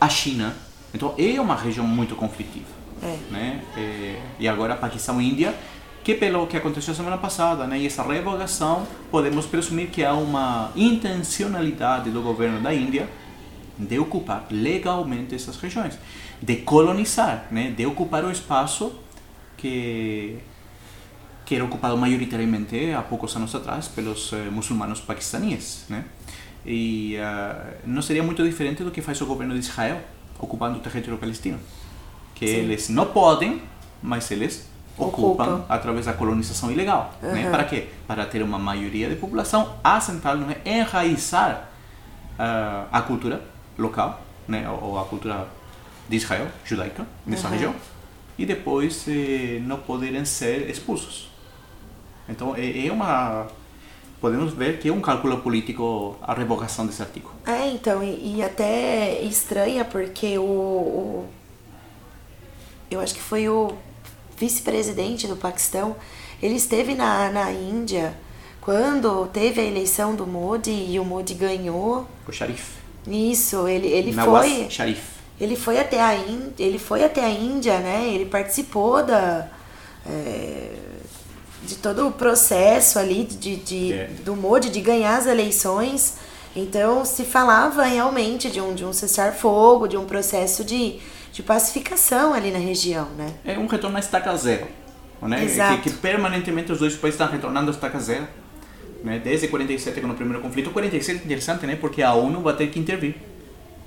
a 0.00 0.08
China. 0.08 0.54
Então 0.94 1.14
é 1.18 1.40
uma 1.40 1.54
região 1.56 1.86
muito 1.86 2.14
conflitiva, 2.14 2.66
É. 3.02 3.16
né? 3.30 3.62
Eh, 3.76 4.20
e 4.38 4.48
agora 4.48 4.74
Paquistão 4.76 5.20
e 5.20 5.28
Índia, 5.30 5.54
que 6.02 6.14
pelo 6.14 6.46
que 6.46 6.56
aconteceu 6.56 6.94
semana 6.94 7.18
passada, 7.18 7.66
né? 7.66 7.78
E 7.78 7.86
essa 7.86 8.02
revogação, 8.02 8.86
podemos 9.10 9.46
presumir 9.46 9.88
que 9.88 10.04
há 10.04 10.14
uma 10.14 10.70
intencionalidade 10.76 12.10
do 12.10 12.22
governo 12.22 12.60
da 12.60 12.72
Índia 12.72 13.08
de 13.78 13.98
ocupar 13.98 14.46
legalmente 14.50 15.34
essas 15.34 15.56
regiões, 15.56 15.98
de 16.40 16.56
colonizar, 16.56 17.46
né, 17.50 17.72
de 17.76 17.84
ocupar 17.84 18.24
o 18.24 18.30
espaço 18.30 18.92
que 19.56 20.36
que 21.44 21.54
era 21.54 21.64
ocupado 21.64 21.96
maioritariamente 21.96 22.92
há 22.92 23.02
poucos 23.02 23.34
anos 23.36 23.54
atrás 23.54 23.88
pelos 23.88 24.32
eh, 24.32 24.48
muçulmanos 24.50 25.00
paquistaníes, 25.00 25.84
né? 25.88 26.04
E 26.64 27.16
ah, 27.18 27.74
não 27.84 28.00
seria 28.00 28.22
muito 28.22 28.42
diferente 28.42 28.82
do 28.82 28.90
que 28.90 29.02
faz 29.02 29.20
o 29.20 29.26
governo 29.26 29.52
de 29.54 29.60
Israel 29.60 30.00
ocupando 30.38 30.78
o 30.78 30.80
território 30.80 31.18
palestino, 31.18 31.58
que 32.34 32.46
Sim. 32.46 32.54
eles 32.56 32.88
não 32.88 33.06
podem, 33.06 33.62
mas 34.02 34.30
eles 34.30 34.68
ocupam, 34.96 35.44
Ocupam. 35.56 35.64
através 35.68 36.06
da 36.06 36.12
colonização 36.14 36.70
ilegal, 36.70 37.12
né? 37.22 37.50
Para 37.50 37.64
quê? 37.64 37.88
Para 38.06 38.24
ter 38.26 38.42
uma 38.42 38.58
maioria 38.58 39.08
de 39.08 39.16
população 39.16 39.74
assentada, 39.82 40.38
né? 40.44 40.56
enraizar 40.64 41.68
ah, 42.38 42.86
a 42.90 43.02
cultura 43.02 43.42
local, 43.78 44.22
né, 44.48 44.68
ou 44.70 44.90
ou 44.90 44.98
a 44.98 45.04
cultura 45.04 45.46
de 46.08 46.16
Israel, 46.16 46.46
judaica, 46.64 47.06
nessa 47.26 47.46
Uhum. 47.48 47.52
região, 47.54 47.74
e 48.38 48.44
depois 48.46 49.04
eh, 49.08 49.58
não 49.62 49.78
poderem 49.78 50.24
ser 50.24 50.68
expulsos. 50.70 51.30
Então 52.28 52.54
é, 52.56 52.86
é 52.86 52.92
uma 52.92 53.46
podemos 54.20 54.54
ver 54.54 54.78
que 54.78 54.88
é 54.88 54.92
um 54.92 55.00
cálculo 55.00 55.38
político 55.38 56.16
a 56.22 56.32
revogação 56.34 56.86
desse 56.86 57.02
artigo. 57.02 57.30
É, 57.46 57.68
então, 57.68 58.02
e, 58.02 58.36
e 58.36 58.42
até 58.42 59.20
estranha 59.22 59.84
porque 59.84 60.38
o, 60.38 60.42
o- 60.42 61.26
Eu 62.90 63.00
acho 63.00 63.14
que 63.14 63.20
foi 63.20 63.48
o 63.48 63.72
vice-presidente 64.36 65.26
do 65.26 65.36
Paquistão, 65.36 65.96
ele 66.42 66.54
esteve 66.54 66.94
na, 66.94 67.30
na 67.30 67.52
Índia 67.52 68.14
quando 68.60 69.26
teve 69.32 69.60
a 69.60 69.64
eleição 69.64 70.14
do 70.14 70.26
Modi 70.26 70.70
e 70.70 70.98
o 70.98 71.04
Modi 71.04 71.34
ganhou. 71.34 72.06
O 72.26 72.32
Sharif. 72.32 72.72
Isso, 73.06 73.68
ele, 73.68 73.88
ele 73.88 74.12
Nawaz 74.12 74.50
foi. 74.50 74.70
Sharif. 74.70 75.02
Ele 75.40 75.56
foi 75.56 75.78
até 75.78 76.00
a 76.00 76.14
Índia, 76.14 76.64
ele 76.64 76.78
foi 76.78 77.04
até 77.04 77.24
a 77.24 77.28
Índia, 77.30 77.78
né? 77.80 78.08
Ele 78.08 78.24
participou 78.26 79.04
da 79.04 79.48
é, 80.06 80.70
de 81.66 81.76
todo 81.76 82.06
o 82.06 82.12
processo 82.12 82.98
ali 82.98 83.24
de, 83.24 83.56
de 83.56 83.92
É. 83.92 84.10
do 84.24 84.36
Modi 84.36 84.70
de 84.70 84.80
ganhar 84.80 85.16
as 85.16 85.26
eleições. 85.26 86.14
Então 86.56 87.04
se 87.04 87.24
falava 87.24 87.82
realmente 87.84 88.50
de 88.50 88.60
um 88.60 88.74
de 88.74 88.84
um 88.84 88.92
cessar-fogo, 88.92 89.88
de 89.88 89.96
um 89.96 90.04
processo 90.04 90.62
de, 90.64 90.98
de 91.32 91.42
pacificação 91.42 92.32
ali 92.32 92.50
na 92.50 92.58
região, 92.58 93.08
né? 93.16 93.32
É 93.44 93.58
um 93.58 93.66
retorno 93.66 93.96
à 93.96 94.00
estaca 94.00 94.36
zero. 94.36 94.66
Né? 95.22 95.42
Exato. 95.44 95.82
Que, 95.82 95.90
que 95.90 95.96
permanentemente 95.96 96.70
os 96.70 96.78
dois 96.78 96.94
países 96.94 97.18
estão 97.18 97.32
retornando 97.32 97.70
à 97.70 97.74
estaca 97.74 97.98
zero. 97.98 98.26
Né? 99.02 99.20
Desde 99.22 99.48
47, 99.48 100.00
com 100.00 100.08
o 100.08 100.14
primeiro 100.14 100.42
conflito. 100.42 100.70
47 100.70 101.20
é 101.20 101.24
interessante, 101.24 101.66
né? 101.66 101.76
porque 101.76 102.02
a 102.02 102.12
ONU 102.14 102.40
vai 102.40 102.54
ter 102.54 102.68
que 102.68 102.78
intervir. 102.78 103.16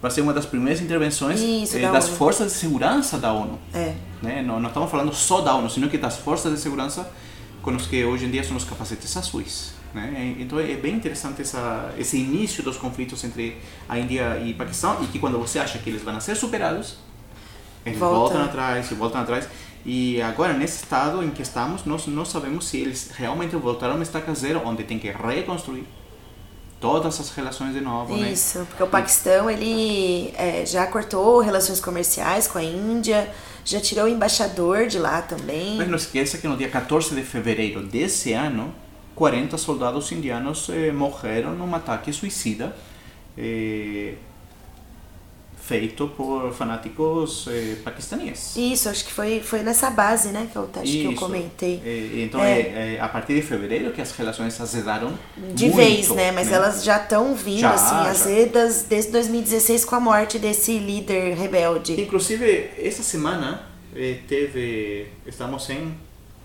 Vai 0.02 0.12
ser 0.12 0.22
uma 0.22 0.34
das 0.34 0.46
primeiras 0.46 0.80
intervenções 0.82 1.40
Isso, 1.40 1.78
eh, 1.78 1.82
da 1.82 1.92
das 1.92 2.08
ONU. 2.08 2.18
forças 2.18 2.52
de 2.54 2.58
segurança 2.58 3.18
da 3.18 3.34
ONU. 3.34 3.58
É. 3.74 3.94
Né? 4.22 4.44
Não, 4.44 4.60
não 4.60 4.68
estamos 4.70 4.90
falando 4.92 5.14
só 5.14 5.42
da 5.42 5.56
ONU, 5.56 5.70
sino 5.70 5.90
que 5.90 5.98
das 5.98 6.18
forças 6.18 6.54
de 6.54 6.60
segurança 6.60 7.10
com 7.68 7.76
os 7.76 7.86
que 7.86 8.02
hoje 8.06 8.24
em 8.24 8.32
dia 8.32 8.42
são 8.46 8.56
os 8.56 8.64
capacetes 8.64 9.18
azuis. 9.18 9.74
Né? 9.94 10.38
Então 10.40 10.58
é 10.58 10.76
bem 10.76 10.96
interessante 10.96 11.42
essa, 11.42 11.94
esse 11.98 12.18
início 12.18 12.64
dos 12.64 12.78
conflitos 12.78 13.22
entre 13.26 13.58
a 13.90 14.00
Índia 14.00 14.40
e 14.40 14.54
Paquistão 14.54 15.04
e 15.04 15.08
que 15.08 15.20
quando 15.20 15.38
você 15.38 15.60
acha 15.60 15.78
que 15.78 15.90
eles 15.90 16.02
vão 16.02 16.18
ser 16.22 16.36
superados, 16.36 16.96
eles 17.86 18.00
Volta. 18.00 18.16
voltam 18.16 18.46
atrás 18.46 18.90
e 18.90 18.94
voltam 18.94 19.20
atrás. 19.20 19.50
E 19.86 20.22
agora, 20.22 20.54
nesse 20.54 20.84
estado 20.84 21.22
em 21.22 21.30
que 21.30 21.42
estamos, 21.42 21.84
nós 21.84 22.08
não 22.08 22.24
sabemos 22.24 22.70
se 22.70 22.78
eles 22.78 23.12
realmente 23.14 23.54
voltaram 23.58 23.98
a 23.98 24.02
estaca 24.02 24.34
zero, 24.34 24.62
onde 24.64 24.86
tem 24.86 24.98
que 24.98 25.12
reconstruir 25.12 25.86
todas 26.80 27.20
as 27.20 27.32
relações 27.32 27.74
de 27.74 27.82
novo, 27.82 28.16
né? 28.16 28.32
Isso, 28.32 28.66
porque 28.70 28.84
o 28.84 28.88
Paquistão 28.88 29.50
ele 29.50 30.34
é, 30.38 30.66
já 30.66 30.88
cortou 30.88 31.40
relações 31.40 31.82
comerciais 31.82 32.48
com 32.48 32.60
a 32.60 32.64
Índia, 32.64 33.30
já 33.68 33.82
tirou 33.82 34.06
o 34.06 34.08
embaixador 34.08 34.88
de 34.88 34.98
lá 34.98 35.22
também. 35.22 35.76
Mas 35.76 35.90
não 35.90 35.98
esqueça 35.98 36.38
que 36.38 36.48
no 36.48 36.56
dia 36.56 36.70
14 36.70 37.14
de 37.14 37.22
fevereiro 37.22 37.84
desse 37.84 38.32
ano, 38.32 38.74
40 39.14 39.58
soldados 39.58 40.10
indianos 40.12 40.70
eh, 40.70 40.92
morreram 40.92 41.54
num 41.54 41.76
ataque 41.76 42.14
suicida 42.14 42.74
eh, 43.38 44.14
feito 45.68 46.08
por 46.08 46.54
fanáticos 46.54 47.46
eh, 47.50 47.76
paquistaníes. 47.84 48.56
Isso, 48.56 48.88
acho 48.88 49.04
que 49.04 49.12
foi, 49.12 49.42
foi 49.42 49.64
nessa 49.64 49.90
base, 49.90 50.30
né, 50.30 50.48
que 50.50 50.56
eu, 50.58 50.70
acho 50.74 50.92
que 50.92 51.04
eu 51.04 51.14
comentei. 51.16 51.82
Eh, 51.86 52.24
então, 52.24 52.42
É. 52.42 52.96
é. 52.96 53.00
a 53.02 53.10
partir 53.10 53.36
de 53.36 53.42
fevereiro 53.42 53.92
que 53.92 54.02
as 54.02 54.12
relações 54.14 54.60
azedaram 54.62 55.12
De 55.54 55.66
muito, 55.66 55.76
vez, 55.76 56.10
né? 56.10 56.32
Mas 56.32 56.48
né? 56.48 56.56
elas 56.56 56.84
já 56.86 56.98
estão 56.98 57.36
vindo, 57.36 57.60
Já, 57.60 57.74
assim, 57.74 57.96
já. 57.96 58.10
azedas 58.10 58.86
desde 58.88 59.12
2016 59.12 59.84
com 59.84 59.96
a 59.96 60.00
morte 60.00 60.40
desse 60.40 60.80
líder 60.80 61.36
rebelde. 61.36 62.00
Inclusive, 62.00 62.70
essa 62.78 63.04
semana 63.04 63.64
eh, 63.94 64.20
teve... 64.28 65.08
Estamos 65.26 65.70
em 65.70 65.94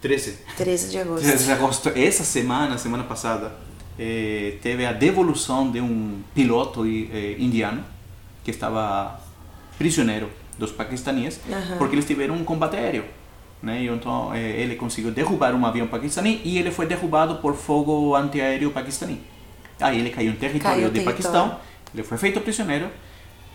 13 0.01 0.39
13 0.57 0.91
de 0.91 0.99
agosto. 0.99 1.23
13 1.25 1.45
de 1.45 1.53
agosto, 1.53 1.93
essa 1.95 2.25
semana, 2.25 2.77
semana 2.77 3.05
passada, 3.05 3.53
eh, 3.97 4.55
teve 4.61 4.85
a 4.85 4.93
devolução 4.93 5.71
de 5.71 5.81
um 5.81 6.21
piloto 6.35 6.85
eh, 6.85 7.37
indiano 7.39 7.85
que 8.45 8.51
estava 8.51 9.21
prisioneiro 9.79 10.31
dos 10.59 10.71
paquistaníes 10.71 11.41
porque 11.79 11.95
eles 11.95 12.05
tiveram 12.05 12.35
um 12.35 12.45
combate 12.45 12.77
aéreo. 12.77 13.05
Né? 13.63 13.85
Então 13.85 14.35
eh, 14.35 14.61
ele 14.61 14.75
conseguiu 14.75 15.13
derrubar 15.13 15.55
um 15.55 15.65
avião 15.65 15.87
paquistani 15.87 16.41
e 16.45 16.59
ele 16.59 16.71
foi 16.71 16.87
derrubado 16.87 17.37
por 17.37 17.55
fogo 17.55 18.15
antiaéreo 18.15 18.71
paquistani. 18.73 19.21
Aí 19.81 19.99
ele 19.99 20.11
caiu 20.11 20.33
em 20.33 20.37
território 20.37 20.81
Caiu 20.81 20.91
de 20.91 21.01
território. 21.01 21.23
Paquistão, 21.23 21.61
ele 21.95 22.03
foi 22.03 22.19
feito 22.19 22.41
prisioneiro 22.41 22.89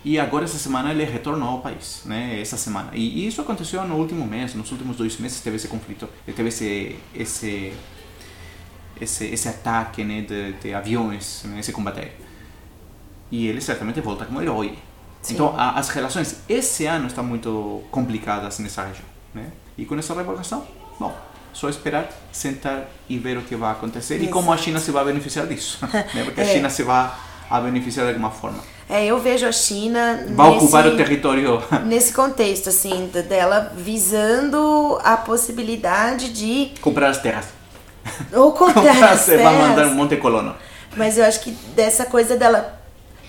e 0.04 0.18
agora 0.18 0.46
essa 0.46 0.58
semana 0.58 0.92
ele 0.92 1.04
retornou 1.04 1.50
ao 1.50 1.60
país, 1.60 2.04
né? 2.06 2.40
Essa 2.40 2.56
semana. 2.56 2.92
E, 2.94 3.24
e 3.24 3.28
isso 3.28 3.42
aconteceu 3.42 3.84
no 3.86 3.96
último 3.96 4.26
mês, 4.26 4.54
nos 4.54 4.72
últimos 4.72 4.96
dois 4.96 5.18
meses 5.20 5.42
teve 5.42 5.58
esse 5.58 5.68
conflito, 5.68 6.08
teve 6.26 6.48
esse 6.48 6.96
esse 7.14 7.74
esse, 9.00 9.26
esse 9.26 9.48
ataque, 9.48 10.04
né, 10.04 10.22
de, 10.22 10.54
de 10.54 10.74
aviões, 10.74 11.44
né, 11.46 11.60
esse 11.60 11.72
combate 11.72 12.00
aéreo. 12.00 12.27
E 13.32 13.48
ele 13.48 13.60
certamente 13.62 14.00
volta 14.02 14.26
como 14.26 14.42
herói. 14.42 14.78
Sim. 15.22 15.34
Então 15.34 15.54
a, 15.58 15.72
as 15.80 15.90
relações 15.90 16.38
esse 16.48 16.86
ano 16.86 17.08
estão 17.08 17.24
muito 17.24 17.84
complicadas 17.92 18.60
nessa 18.60 18.84
região, 18.84 19.06
né? 19.34 19.48
E 19.78 19.86
com 19.86 19.98
essa 19.98 20.14
revogação, 20.14 20.66
bom, 21.00 21.14
só 21.54 21.68
esperar, 21.70 22.08
sentar 22.32 22.86
e 23.10 23.18
ver 23.18 23.38
o 23.38 23.42
que 23.42 23.56
vai 23.56 23.72
acontecer 23.72 24.22
e 24.22 24.28
como 24.28 24.52
a 24.52 24.54
Exato. 24.56 24.64
China 24.66 24.80
se 24.80 24.92
vai 24.92 25.04
beneficiar 25.06 25.46
disso, 25.48 25.80
né? 25.92 26.24
Porque 26.24 26.40
a 26.40 26.44
É. 26.44 26.54
China 26.54 26.70
se 26.70 26.84
vai 26.84 27.12
a 27.50 27.60
beneficiar 27.62 28.06
de 28.06 28.12
alguma 28.14 28.32
forma. 28.32 28.60
É, 28.90 29.06
eu 29.06 29.20
vejo 29.20 29.46
a 29.46 29.52
China 29.52 30.26
Vai 30.30 30.50
nesse, 30.52 30.64
ocupar 30.64 30.88
o 30.88 30.96
território. 30.96 31.62
nesse 31.86 32.14
contexto, 32.14 32.70
assim, 32.70 33.08
dela 33.28 33.74
visando 33.76 34.98
a 35.04 35.18
possibilidade 35.18 36.30
de 36.30 36.72
comprar 36.80 37.10
as 37.10 37.18
terras. 37.22 37.48
ou 38.34 38.54
comprar 38.54 38.82
Comprar, 38.94 39.12
as 39.12 39.22
você 39.22 39.38
vai 39.38 39.58
mandar 39.58 39.76
terras. 39.76 39.92
um 39.92 39.96
monte 39.96 40.12
de 40.12 40.18
colono. 40.18 40.56
Mas 40.96 41.18
eu 41.18 41.26
acho 41.26 41.42
que 41.42 41.52
dessa 41.76 42.06
coisa 42.06 42.38
dela, 42.38 42.77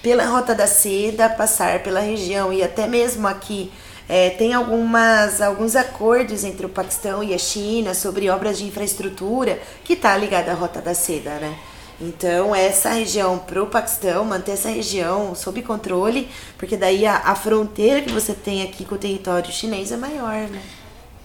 pela 0.09 0.25
Rota 0.25 0.55
da 0.55 0.67
Seda, 0.67 1.29
passar 1.29 1.83
pela 1.83 2.01
região 2.01 2.51
e 2.51 2.63
até 2.63 2.87
mesmo 2.87 3.29
aqui, 3.29 3.71
é, 4.09 4.31
tem 4.31 4.55
algumas, 4.55 5.43
alguns 5.43 5.77
acordos 5.77 6.45
entre 6.45 6.65
o 6.65 6.69
Paquistão 6.71 7.23
e 7.23 7.35
a 7.35 7.39
China 7.39 7.93
sobre 7.93 8.31
obras 8.31 8.57
de 8.57 8.65
infraestrutura 8.65 9.61
que 9.85 9.95
tá 9.95 10.17
ligada 10.17 10.51
à 10.51 10.55
Rota 10.55 10.81
da 10.81 10.95
Seda, 10.95 11.35
né? 11.35 11.55
Então, 12.01 12.55
essa 12.55 12.89
região 12.89 13.39
pro 13.39 13.67
Paquistão, 13.67 14.25
manter 14.25 14.53
essa 14.53 14.71
região 14.71 15.35
sob 15.35 15.61
controle, 15.61 16.31
porque 16.57 16.75
daí 16.75 17.05
a, 17.05 17.19
a 17.19 17.35
fronteira 17.35 18.01
que 18.01 18.11
você 18.11 18.33
tem 18.33 18.63
aqui 18.63 18.87
com 18.87 18.95
o 18.95 18.99
território 18.99 19.53
chinês 19.53 19.93
é 19.93 19.97
maior, 19.99 20.49
né? 20.49 20.63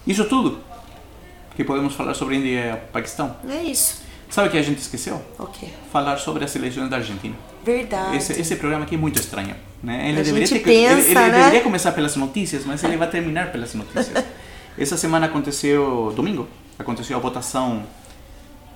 Isso 0.06 0.26
tudo 0.26 0.58
que 1.56 1.64
podemos 1.64 1.94
falar 1.94 2.12
sobre 2.12 2.36
Índia 2.36 2.82
e 2.84 2.92
Paquistão. 2.92 3.34
É 3.48 3.62
isso. 3.62 4.03
Sabe 4.34 4.48
o 4.48 4.50
que 4.50 4.58
a 4.58 4.62
gente 4.62 4.78
esqueceu? 4.78 5.22
Ok. 5.38 5.72
Falar 5.92 6.16
sobre 6.16 6.44
as 6.44 6.56
eleições 6.56 6.90
da 6.90 6.96
Argentina. 6.96 7.36
Verdade. 7.64 8.16
Esse, 8.16 8.32
esse 8.32 8.56
programa 8.56 8.82
aqui 8.82 8.96
é 8.96 8.98
muito 8.98 9.20
estranho. 9.20 9.54
Né? 9.80 10.08
Ele, 10.08 10.18
A 10.18 10.22
deveria, 10.24 10.48
ter, 10.48 10.54
ele- 10.56 10.64
pensa, 10.64 11.08
ele, 11.08 11.14
né? 11.14 11.30
deveria 11.30 11.60
começar 11.60 11.92
pelas 11.92 12.16
notícias, 12.16 12.64
mas 12.64 12.82
ele 12.82 12.96
vai 12.96 13.08
terminar 13.08 13.52
pelas 13.52 13.72
notícias. 13.74 14.24
Essa 14.76 14.96
semana 14.96 15.26
aconteceu, 15.26 16.12
domingo, 16.16 16.48
aconteceu 16.76 17.16
a 17.16 17.20
votação 17.20 17.84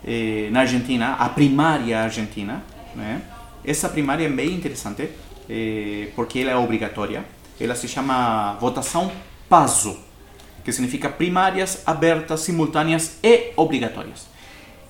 eh, 0.06 0.48
na 0.52 0.60
Argentina, 0.60 1.14
a 1.14 1.28
primária 1.28 2.04
argentina. 2.04 2.62
Né? 2.94 3.20
Essa 3.64 3.88
primária 3.88 4.26
é 4.26 4.30
bem 4.30 4.52
interessante, 4.52 5.10
eh, 5.50 6.10
porque 6.14 6.38
ela 6.38 6.52
é 6.52 6.56
obrigatória. 6.56 7.24
Ela 7.60 7.74
se 7.74 7.88
chama 7.88 8.56
votação 8.60 9.10
PASO, 9.48 9.98
que 10.64 10.70
significa 10.70 11.08
primárias 11.08 11.82
abertas, 11.84 12.42
simultâneas 12.42 13.18
e 13.24 13.50
obrigatórias. 13.56 14.37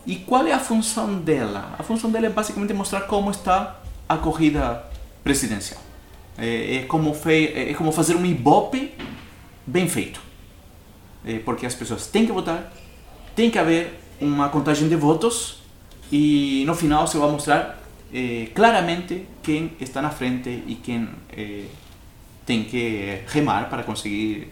E 0.08 0.16
qual 0.16 0.46
é 0.46 0.52
a 0.52 0.58
função 0.58 1.18
dela? 1.18 1.74
A 1.78 1.82
função 1.82 2.10
dela 2.10 2.24
é 2.24 2.30
basicamente 2.30 2.72
mostrar 2.72 3.02
como 3.02 3.30
está 3.30 3.78
a 4.08 4.16
corrida 4.16 4.82
presidencial. 5.22 5.82
É, 6.38 6.76
é 6.76 6.82
como, 6.84 7.12
fei, 7.12 7.52
é 7.52 7.74
como 7.74 7.92
fazer 7.92 8.16
um 8.16 8.24
ibope 8.24 8.94
bem 9.66 9.86
feito. 9.86 10.18
É, 11.26 11.40
porque 11.40 11.66
as 11.66 11.74
pessoas 11.74 12.06
têm 12.06 12.24
que 12.24 12.32
votar, 12.32 12.72
tem 13.36 13.50
que 13.50 13.58
haver 13.58 14.00
uma 14.18 14.48
contagem 14.48 14.88
de 14.88 14.96
votos 14.96 15.62
e 16.10 16.64
no 16.66 16.74
final 16.74 17.06
se 17.06 17.18
vai 17.18 17.30
mostrar 17.30 17.78
eh, 18.12 18.48
claramente 18.54 19.26
quem 19.42 19.72
está 19.78 20.00
na 20.00 20.08
frente 20.08 20.48
e 20.48 20.74
quem 20.82 21.06
eh, 21.36 21.66
tem 22.46 22.64
que 22.64 23.20
remar 23.26 23.68
para 23.68 23.82
conseguir 23.82 24.48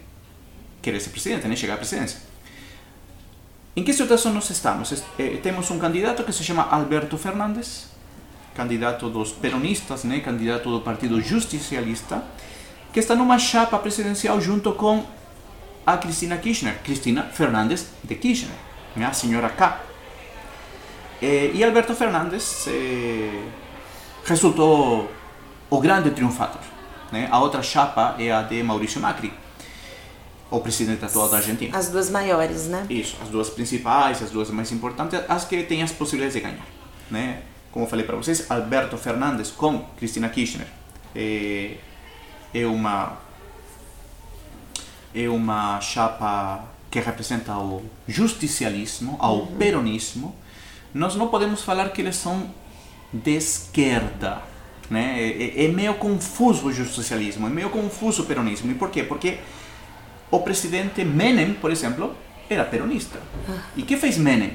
querer 0.83 1.01
ser 1.01 1.09
presidente, 1.09 1.49
né? 1.49 1.57
chegar 1.57 1.75
à 1.75 1.77
presidência. 1.79 2.26
Em 3.77 3.85
que 3.85 3.93
situação 3.93 4.33
nós 4.33 4.49
estamos? 4.51 4.91
Es- 4.93 5.05
eh, 5.19 5.39
temos 5.43 5.71
um 5.71 5.79
candidato 5.79 6.25
que 6.25 6.33
se 6.33 6.43
chama 6.43 6.63
Alberto 6.71 7.19
Fernandes, 7.19 7.89
candidato 8.55 9.11
dos 9.11 9.33
peronistas, 9.33 10.05
né? 10.05 10.21
candidato 10.21 10.71
do 10.71 10.81
Partido 10.81 11.21
Justicialista, 11.21 12.23
que 12.93 13.01
está 13.01 13.15
numa 13.15 13.39
chapa 13.39 13.79
presidencial 13.79 14.41
junto 14.41 14.73
com 14.73 15.05
a 15.85 15.99
Cristina 15.99 16.39
Kirchner, 16.39 16.79
Cristina 16.83 17.23
Fernandes 17.25 17.87
de 18.03 18.15
Kirchner, 18.15 18.57
né? 18.97 19.05
a 19.05 19.13
senhora 19.13 19.51
K. 19.51 19.81
Eh, 21.21 21.51
e 21.55 21.63
Alberto 21.63 21.95
Fernandes 21.95 22.67
eh, 22.69 23.43
resultou 24.25 25.11
o 25.69 25.81
grande 25.81 26.11
triunfador. 26.13 26.61
Né? 27.13 27.29
A 27.31 27.39
outra 27.39 27.63
chapa 27.63 28.17
é 28.19 28.33
a 28.33 28.41
de 28.43 28.63
Maurício 28.63 29.01
Macri, 29.03 29.33
o 30.51 30.61
presidente 30.61 31.05
atual 31.05 31.29
da 31.29 31.39
Argentina. 31.39 31.77
As 31.77 31.89
duas 31.89 32.11
maiores, 32.11 32.67
né? 32.67 32.87
Isso, 32.89 33.17
as 33.23 33.29
duas 33.29 33.51
principais, 33.51 34.23
as 34.23 34.31
duas 34.31 34.51
mais 34.51 34.71
importantes, 34.73 35.21
as 35.29 35.45
que 35.45 35.63
têm 35.65 35.83
as 35.83 35.93
possibilidades 35.93 36.35
de 36.35 36.41
ganhar. 36.41 36.67
Né? 37.11 37.43
Como 37.73 37.85
eu 37.85 37.91
falei 37.91 38.05
para 38.05 38.17
vocês, 38.17 38.51
Alberto 38.51 38.97
Fernandes 38.97 39.51
com 39.51 39.81
Cristina 39.97 40.29
Kirchner 40.29 40.67
é, 41.15 41.77
é 42.55 42.67
uma 42.67 43.19
é 45.15 45.29
uma 45.29 45.81
chapa 45.81 46.65
que 46.91 47.01
representa 47.01 47.53
ao 47.53 47.83
justicialismo, 48.07 49.17
ao 49.19 49.47
peronismo, 49.47 50.35
nós 50.93 51.17
não 51.17 51.29
podemos 51.29 51.63
falar 51.63 51.91
que 51.91 52.03
eles 52.03 52.17
são 52.17 52.51
de 53.13 53.33
esquerda. 53.33 54.43
Né? 54.91 55.21
É, 55.21 55.65
é 55.65 55.69
meio 55.69 55.95
confuso 55.95 56.67
o 56.67 56.73
justicialismo, 56.73 57.47
é 57.47 57.51
meio 57.51 57.71
confuso 57.71 58.23
o 58.23 58.27
peronismo. 58.27 58.71
E 58.71 58.75
por 58.75 58.91
quê? 58.91 59.03
Porque 59.03 59.39
o 60.31 60.41
presidente 60.41 61.05
Menem, 61.05 61.55
por 61.55 61.71
exemplo, 61.71 62.15
era 62.49 62.65
peronista. 62.65 63.19
E 63.77 63.83
o 63.83 63.87
que 63.87 63.97
fez 63.97 64.17
Menem? 64.19 64.55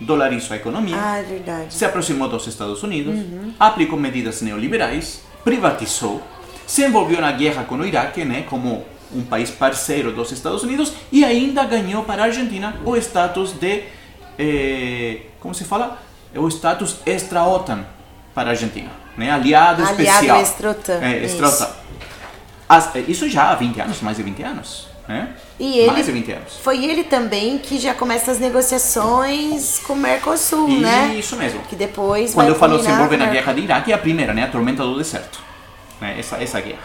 Dolarizou 0.00 0.54
a 0.54 0.56
economia, 0.56 0.96
Ah, 0.98 1.18
é 1.20 1.66
se 1.68 1.84
aproximou 1.84 2.26
dos 2.28 2.46
Estados 2.46 2.82
Unidos, 2.82 3.14
aplicou 3.58 3.98
medidas 3.98 4.40
neoliberais, 4.40 5.22
privatizou, 5.44 6.22
se 6.66 6.82
envolveu 6.86 7.20
na 7.20 7.30
guerra 7.32 7.64
com 7.64 7.74
o 7.76 7.84
Iraque, 7.84 8.24
né, 8.24 8.44
como 8.48 8.84
um 9.12 9.22
país 9.22 9.50
parceiro 9.50 10.10
dos 10.12 10.32
Estados 10.32 10.62
Unidos, 10.62 10.92
e 11.12 11.22
ainda 11.22 11.64
ganhou 11.64 12.02
para 12.04 12.22
a 12.22 12.26
Argentina 12.26 12.76
o 12.84 12.96
status 12.96 13.52
de, 13.52 13.82
eh, 14.38 15.22
como 15.40 15.54
se 15.54 15.64
fala, 15.64 15.98
o 16.34 16.48
status 16.48 16.96
extra-OTAN 17.04 17.84
para 18.34 18.48
a 18.48 18.52
Argentina, 18.52 18.90
né, 19.18 19.30
aliado, 19.30 19.82
Aliado 19.82 20.02
especial. 20.02 20.40
extra-OTAN, 20.40 21.00
É, 21.02 21.16
isso. 21.18 21.26
extra-OTAN. 21.44 21.74
As- 22.68 22.94
eh, 22.96 23.04
Isso 23.08 23.28
já 23.28 23.50
há 23.50 23.54
20 23.56 23.80
anos, 23.80 24.00
mais 24.00 24.16
de 24.16 24.22
20 24.22 24.42
anos, 24.42 24.88
né? 25.10 25.34
E 25.58 25.78
ele, 25.80 25.90
mais 25.90 26.06
de 26.06 26.12
20 26.12 26.32
anos. 26.32 26.56
Foi 26.62 26.84
ele 26.84 27.02
também 27.02 27.58
que 27.58 27.78
já 27.80 27.92
começa 27.92 28.30
as 28.30 28.38
negociações 28.38 29.78
com 29.80 29.94
o 29.94 29.96
Mercosul, 29.96 30.68
né? 30.80 31.16
Isso 31.18 31.34
mesmo. 31.36 31.60
Que 31.62 31.74
depois 31.74 32.32
Quando 32.32 32.46
vai 32.46 32.54
eu 32.54 32.58
falo 32.58 32.80
se 32.80 32.88
envolve 32.88 33.16
na 33.16 33.24
a- 33.26 33.30
guerra 33.30 33.52
de 33.52 33.60
Iraque, 33.62 33.90
é 33.90 33.94
a 33.94 33.98
primeira, 33.98 34.32
né? 34.32 34.44
A 34.44 34.48
tormenta 34.48 34.84
do 34.84 34.96
deserto. 34.96 35.40
Né? 36.00 36.14
Essa, 36.18 36.36
essa 36.42 36.60
guerra. 36.60 36.78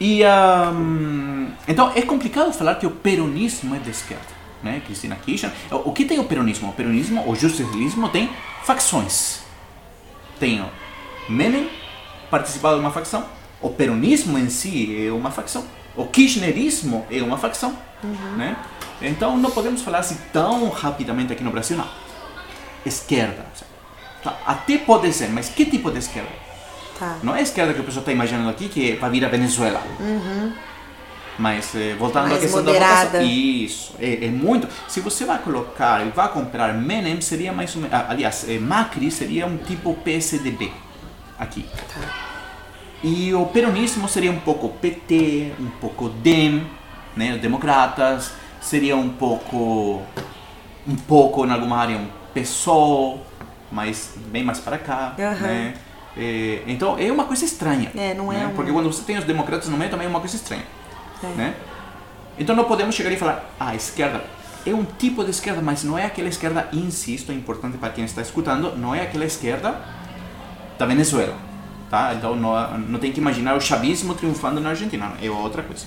E, 0.00 0.24
ahm, 0.24 1.46
então, 1.68 1.92
é 1.94 2.02
complicado 2.02 2.52
falar 2.52 2.74
que 2.74 2.86
o 2.86 2.90
peronismo 2.90 3.74
é 3.76 3.78
de 3.78 3.90
esquerda. 3.90 4.34
Né? 4.62 4.82
Cristina 4.84 5.14
Kirchner. 5.16 5.52
O 5.70 5.90
o 5.90 5.92
que 5.92 6.04
tem 6.04 6.18
o 6.18 6.24
peronismo? 6.24 6.70
O 6.70 6.72
peronismo, 6.72 7.22
o 7.30 7.34
justicialismo, 7.36 8.08
tem 8.08 8.28
facções. 8.64 9.40
Tem 10.40 10.60
o 10.60 10.66
Menem 11.28 11.70
participado 12.30 12.74
de 12.74 12.80
uma 12.80 12.90
facção. 12.90 13.24
O 13.60 13.70
peronismo 13.70 14.36
em 14.38 14.50
si 14.50 15.06
é 15.06 15.12
uma 15.12 15.30
facção. 15.30 15.64
O 15.96 16.06
kirchnerismo 16.06 17.06
é 17.10 17.22
uma 17.22 17.36
facção. 17.38 17.76
Né? 18.36 18.56
Então, 19.00 19.36
não 19.38 19.50
podemos 19.50 19.82
falar 19.82 19.98
assim 19.98 20.18
tão 20.32 20.68
rapidamente 20.68 21.32
aqui 21.32 21.42
no 21.42 21.50
Brasil, 21.50 21.76
não 21.76 21.88
esquerda. 22.84 23.46
Tá, 24.22 24.36
Até 24.46 24.78
pode 24.78 25.10
ser, 25.12 25.28
mas 25.30 25.48
que 25.48 25.64
tipo 25.64 25.90
de 25.90 25.98
esquerda? 25.98 26.28
Tá. 26.98 27.16
Não 27.22 27.34
é 27.34 27.40
a 27.40 27.42
esquerda 27.42 27.72
que 27.74 27.80
o 27.80 27.84
pessoal 27.84 28.00
está 28.02 28.12
imaginando 28.12 28.48
aqui, 28.50 28.68
que 28.68 28.92
vai 28.96 29.10
vir 29.10 29.24
a 29.24 29.28
Venezuela. 29.28 29.82
Mas 31.38 31.74
eh, 31.74 31.96
voltando 31.98 32.28
Mais 32.28 32.38
à 32.38 32.40
questão 32.40 32.62
moderada. 32.62 32.94
da 32.94 33.04
votação. 33.18 33.22
Isso, 33.26 33.94
é, 33.98 34.26
é 34.26 34.28
muito. 34.28 34.68
Se 34.86 35.00
você 35.00 35.24
vai 35.24 35.38
colocar 35.38 36.06
e 36.06 36.10
vai 36.10 36.28
comprar 36.28 36.72
Menem, 36.74 37.20
seria 37.20 37.52
mais 37.52 37.74
ou 37.74 37.82
menos. 37.82 37.94
ah, 37.96 38.06
Aliás, 38.08 38.46
eh, 38.48 38.58
Macri 38.58 39.10
seria 39.10 39.44
um 39.46 39.56
tipo 39.56 39.94
PSDB 39.94 40.70
aqui. 41.38 41.66
E 43.06 43.34
o 43.34 43.44
peronismo 43.44 44.08
seria 44.08 44.30
um 44.30 44.40
pouco 44.40 44.70
PT, 44.70 45.52
um 45.60 45.68
pouco 45.78 46.08
DEM, 46.08 46.66
né, 47.14 47.36
democratas, 47.36 48.32
seria 48.62 48.96
um 48.96 49.10
pouco, 49.10 50.00
um 50.88 50.96
pouco, 51.06 51.44
em 51.44 51.50
alguma 51.50 51.76
área, 51.76 51.98
um 51.98 52.08
PSOL, 52.32 53.20
mas 53.70 54.14
bem 54.32 54.42
mais 54.42 54.58
para 54.58 54.78
cá, 54.78 55.14
Aham. 55.18 55.46
né? 55.46 55.74
É, 56.16 56.62
então 56.66 56.96
é 56.98 57.12
uma 57.12 57.24
coisa 57.24 57.44
estranha. 57.44 57.92
É, 57.94 58.14
não 58.14 58.32
é 58.32 58.38
né? 58.38 58.52
Porque 58.56 58.72
quando 58.72 58.90
você 58.90 59.02
tem 59.02 59.18
os 59.18 59.24
democratas 59.24 59.68
no 59.68 59.76
meio 59.76 59.90
também 59.90 60.06
é 60.06 60.10
uma 60.10 60.20
coisa 60.20 60.36
estranha, 60.36 60.64
É. 61.22 61.26
né? 61.26 61.54
Então 62.38 62.56
não 62.56 62.64
podemos 62.64 62.94
chegar 62.94 63.12
e 63.12 63.18
falar, 63.18 63.50
ah, 63.60 63.68
a 63.68 63.74
esquerda 63.74 64.24
é 64.64 64.72
um 64.72 64.82
tipo 64.82 65.22
de 65.22 65.30
esquerda, 65.30 65.60
mas 65.60 65.84
não 65.84 65.98
é 65.98 66.06
aquela 66.06 66.30
esquerda, 66.30 66.70
insisto, 66.72 67.30
é 67.30 67.34
importante 67.34 67.76
para 67.76 67.90
quem 67.90 68.06
está 68.06 68.22
escutando, 68.22 68.74
não 68.78 68.94
é 68.94 69.02
aquela 69.02 69.26
esquerda 69.26 69.78
da 70.78 70.86
Venezuela, 70.86 71.36
tá? 71.94 72.12
Então 72.14 72.34
não, 72.34 72.78
não 72.78 72.98
tem 72.98 73.12
que 73.12 73.20
imaginar 73.20 73.56
o 73.56 73.60
chavismo 73.60 74.14
triunfando 74.14 74.60
na 74.60 74.70
Argentina, 74.70 75.12
é 75.22 75.30
outra 75.30 75.62
coisa. 75.62 75.86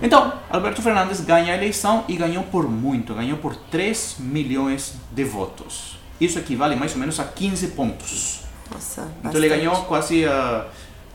Então, 0.00 0.32
Alberto 0.50 0.80
Fernandes 0.82 1.20
ganha 1.20 1.52
a 1.52 1.56
eleição 1.56 2.04
e 2.06 2.16
ganhou 2.16 2.44
por 2.44 2.68
muito, 2.68 3.14
ganhou 3.14 3.38
por 3.38 3.56
3 3.56 4.16
milhões 4.20 4.94
de 5.10 5.24
votos. 5.24 5.98
Isso 6.20 6.38
equivale 6.38 6.76
mais 6.76 6.92
ou 6.92 6.98
menos 6.98 7.18
a 7.18 7.24
15 7.24 7.68
pontos. 7.68 8.42
Nossa, 8.70 9.08
Então 9.20 9.32
ele 9.40 9.48
bastante. 9.48 9.48
ganhou 9.48 9.84
quase 9.84 10.24
a 10.26 10.66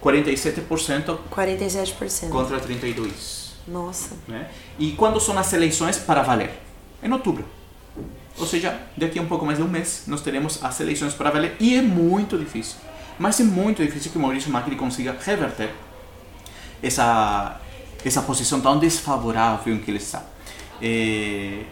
47% 0.03 1.17
47%. 1.29 2.29
contra 2.29 2.59
32, 2.59 3.53
Nossa. 3.67 4.15
né? 4.27 4.49
E 4.79 4.91
quando 4.91 5.19
são 5.19 5.37
as 5.37 5.53
eleições 5.53 5.97
para 5.97 6.21
valer? 6.23 6.51
Em 7.03 7.11
outubro. 7.11 7.45
Ou 8.37 8.47
seja, 8.47 8.79
daqui 8.97 9.19
a 9.19 9.21
um 9.21 9.27
pouco 9.27 9.45
mais 9.45 9.57
de 9.59 9.63
um 9.63 9.67
mês 9.67 10.03
nós 10.07 10.21
teremos 10.21 10.63
as 10.63 10.79
eleições 10.79 11.13
para 11.13 11.29
valer 11.29 11.55
e 11.59 11.75
é 11.75 11.81
muito 11.81 12.37
difícil. 12.37 12.77
Mas 13.21 13.39
é 13.39 13.43
muito 13.43 13.83
difícil 13.85 14.11
que 14.11 14.17
Maurício 14.17 14.51
Macri 14.51 14.75
consiga 14.75 15.15
reverter 15.23 15.75
essa 16.81 17.61
essa 18.03 18.23
posição 18.23 18.59
tão 18.59 18.79
desfavorável 18.79 19.75
em 19.75 19.77
que 19.77 19.91
ele 19.91 19.99
está. 19.99 20.23
É, 20.81 21.65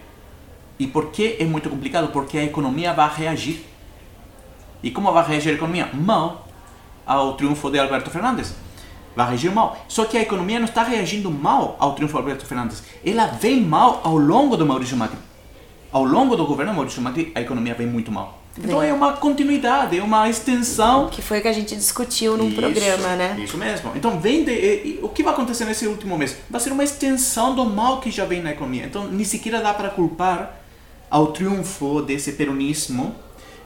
E 0.78 0.86
por 0.86 1.10
que 1.10 1.36
é 1.40 1.44
muito 1.44 1.68
complicado? 1.68 2.12
Porque 2.12 2.38
a 2.38 2.44
economia 2.44 2.92
vai 2.92 3.12
reagir. 3.12 3.66
E 4.80 4.92
como 4.92 5.12
vai 5.12 5.26
reagir 5.26 5.50
a 5.50 5.54
economia? 5.54 5.90
Mal 5.92 6.46
ao 7.04 7.34
triunfo 7.34 7.68
de 7.68 7.80
Alberto 7.80 8.10
Fernandes. 8.10 8.54
Vai 9.16 9.26
reagir 9.30 9.50
mal. 9.50 9.76
Só 9.88 10.04
que 10.04 10.16
a 10.16 10.22
economia 10.22 10.60
não 10.60 10.66
está 10.66 10.84
reagindo 10.84 11.32
mal 11.32 11.76
ao 11.80 11.94
triunfo 11.96 12.14
de 12.14 12.18
Alberto 12.20 12.46
Fernandes. 12.46 12.84
Ela 13.04 13.26
vem 13.26 13.60
mal 13.60 14.00
ao 14.04 14.16
longo 14.16 14.56
do 14.56 14.64
Maurício 14.64 14.96
Macri. 14.96 15.18
Ao 15.90 16.04
longo 16.04 16.36
do 16.36 16.46
governo 16.46 16.72
Maurício 16.72 17.02
Macri, 17.02 17.32
a 17.34 17.40
economia 17.40 17.74
vem 17.74 17.88
muito 17.88 18.12
mal. 18.12 18.39
Então 18.58 18.82
é 18.82 18.92
uma 18.92 19.12
continuidade, 19.14 19.96
é 19.98 20.02
uma 20.02 20.28
extensão 20.28 21.08
Que 21.08 21.22
foi 21.22 21.38
o 21.38 21.42
que 21.42 21.48
a 21.48 21.52
gente 21.52 21.74
discutiu 21.76 22.36
num 22.36 22.48
isso, 22.48 22.56
programa, 22.60 23.16
né? 23.16 23.40
Isso 23.42 23.56
mesmo. 23.56 23.92
Então, 23.94 24.18
vem 24.20 24.44
de, 24.44 24.50
e- 24.52 24.86
e 24.86 25.00
o 25.02 25.08
que 25.08 25.22
vai 25.22 25.32
acontecer 25.32 25.64
nesse 25.64 25.86
último 25.86 26.18
mês? 26.18 26.36
Vai 26.50 26.60
ser 26.60 26.72
uma 26.72 26.82
extensão 26.84 27.54
do 27.54 27.64
mal 27.64 28.00
que 28.00 28.10
já 28.10 28.24
vem 28.24 28.42
na 28.42 28.50
economia. 28.50 28.84
Então, 28.84 29.06
nem 29.06 29.24
sequer 29.24 29.62
dá 29.62 29.72
para 29.72 29.88
culpar 29.88 30.56
ao 31.08 31.28
triunfo 31.28 32.02
desse 32.02 32.32
peronismo 32.32 33.14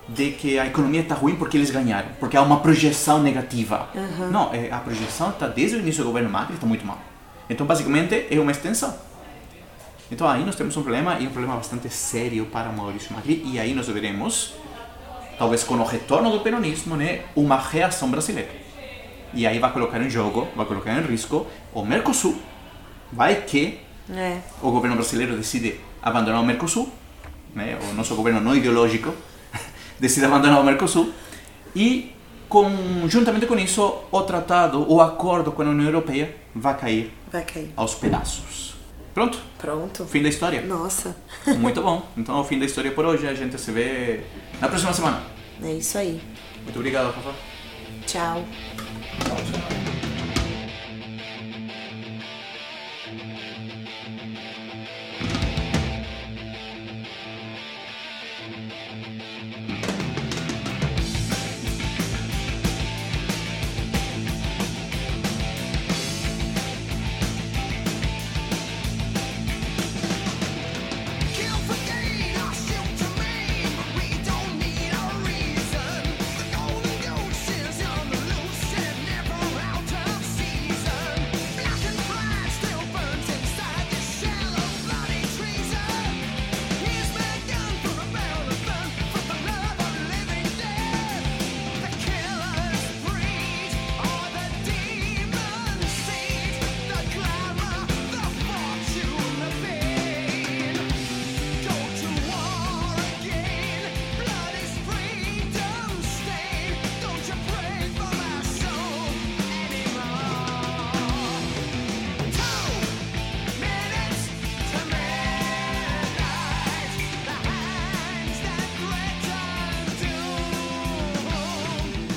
de 0.07 0.33
que 0.33 0.59
a 0.59 0.67
economia 0.67 1.01
está 1.01 1.15
ruim 1.15 1.35
porque 1.37 1.57
eles 1.57 1.71
ganharam, 1.71 2.09
porque 2.21 2.37
há 2.37 2.43
uma 2.43 2.61
projeção 2.61 3.23
negativa. 3.23 3.89
Não, 4.31 4.53
é, 4.53 4.71
a 4.71 4.79
projeção 4.79 5.31
está 5.31 5.49
desde 5.49 5.77
o 5.77 5.81
início 5.81 6.03
do 6.05 6.09
governo 6.09 6.29
Macri, 6.29 6.55
está 6.55 6.67
muito 6.67 6.85
mal. 6.87 6.99
Então, 7.49 7.67
basicamente, 7.67 8.27
é 8.31 8.39
uma 8.39 8.51
extensão. 8.53 8.95
Então, 10.13 10.29
aí 10.29 10.45
nós 10.45 10.55
temos 10.57 10.77
um 10.77 10.83
problema, 10.83 11.19
e 11.19 11.27
um 11.27 11.31
problema 11.31 11.57
bastante 11.57 11.89
sério 11.89 12.45
para 12.47 12.71
Maurício 12.71 13.15
Macri, 13.15 13.43
e 13.47 13.59
aí 13.59 13.73
nós 13.75 13.87
veremos 13.89 14.53
talvez 15.39 15.63
com 15.65 15.75
o 15.75 15.85
retorno 15.85 16.31
do 16.31 16.41
peronismo, 16.41 16.97
né, 16.97 17.23
uma 17.35 17.57
reação 17.59 18.11
brasileira. 18.11 18.51
E 19.33 19.47
aí 19.47 19.59
vai 19.59 19.73
colocar 19.73 20.01
em 20.01 20.09
jogo, 20.09 20.47
vai 20.55 20.65
colocar 20.67 20.93
em 20.93 21.03
risco 21.03 21.47
o 21.73 21.85
Mercosul. 21.85 22.37
Vai 23.13 23.37
que 23.43 23.81
É. 24.13 24.39
o 24.63 24.71
governo 24.71 24.97
brasileiro 24.97 25.37
decide 25.37 25.81
abandonar 26.03 26.41
o 26.41 26.45
Mercosul, 26.45 26.89
né, 27.55 27.79
o 27.91 27.95
nosso 27.95 28.15
governo 28.15 28.41
não 28.41 28.55
ideológico 28.55 29.15
decide 29.99 30.27
abandonar 30.27 30.61
o 30.61 30.65
Mercosul 30.65 31.13
e 31.75 32.13
conjuntamente 32.49 33.47
com 33.47 33.59
isso 33.59 34.03
o 34.13 34.21
tratado, 34.23 34.91
o 34.93 35.01
acordo 35.01 35.51
com 35.53 35.63
a 35.63 35.67
União 35.67 35.87
Europeia 35.87 36.37
vai 36.55 36.77
cair 36.77 37.13
Vai 37.33 37.43
cair. 37.45 37.73
aos 37.77 37.95
pedaços. 37.95 38.74
Pronto, 39.15 39.39
Pronto. 39.59 40.05
fim 40.07 40.23
da 40.23 40.29
história. 40.29 40.61
Nossa. 40.63 41.17
Muito 41.59 41.81
bom. 41.81 42.07
Então, 42.17 42.41
o 42.41 42.45
fim 42.45 42.59
da 42.59 42.67
história 42.67 42.91
por 42.91 43.05
hoje. 43.05 43.27
A 43.27 43.35
gente 43.35 43.57
se 43.61 43.71
vê 43.71 44.21
na 44.61 44.69
próxima 44.69 44.93
semana. 44.93 45.23
É 45.63 45.73
isso 45.73 45.97
aí. 45.97 46.21
Muito 46.65 46.77
obrigado, 46.77 47.07
Rafa. 47.15 47.33
Tchau. 48.07 48.45
Kill 49.25 49.94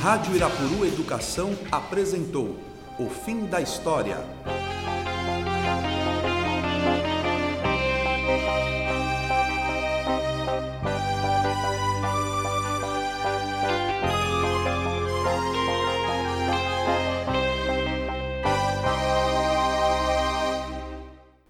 Rádio 0.07 0.37
Irapuru 0.37 0.85
Educação 0.85 1.53
apresentou 1.69 2.55
O 2.97 3.09
Fim 3.09 3.45
da 3.45 3.59
História. 3.59 4.15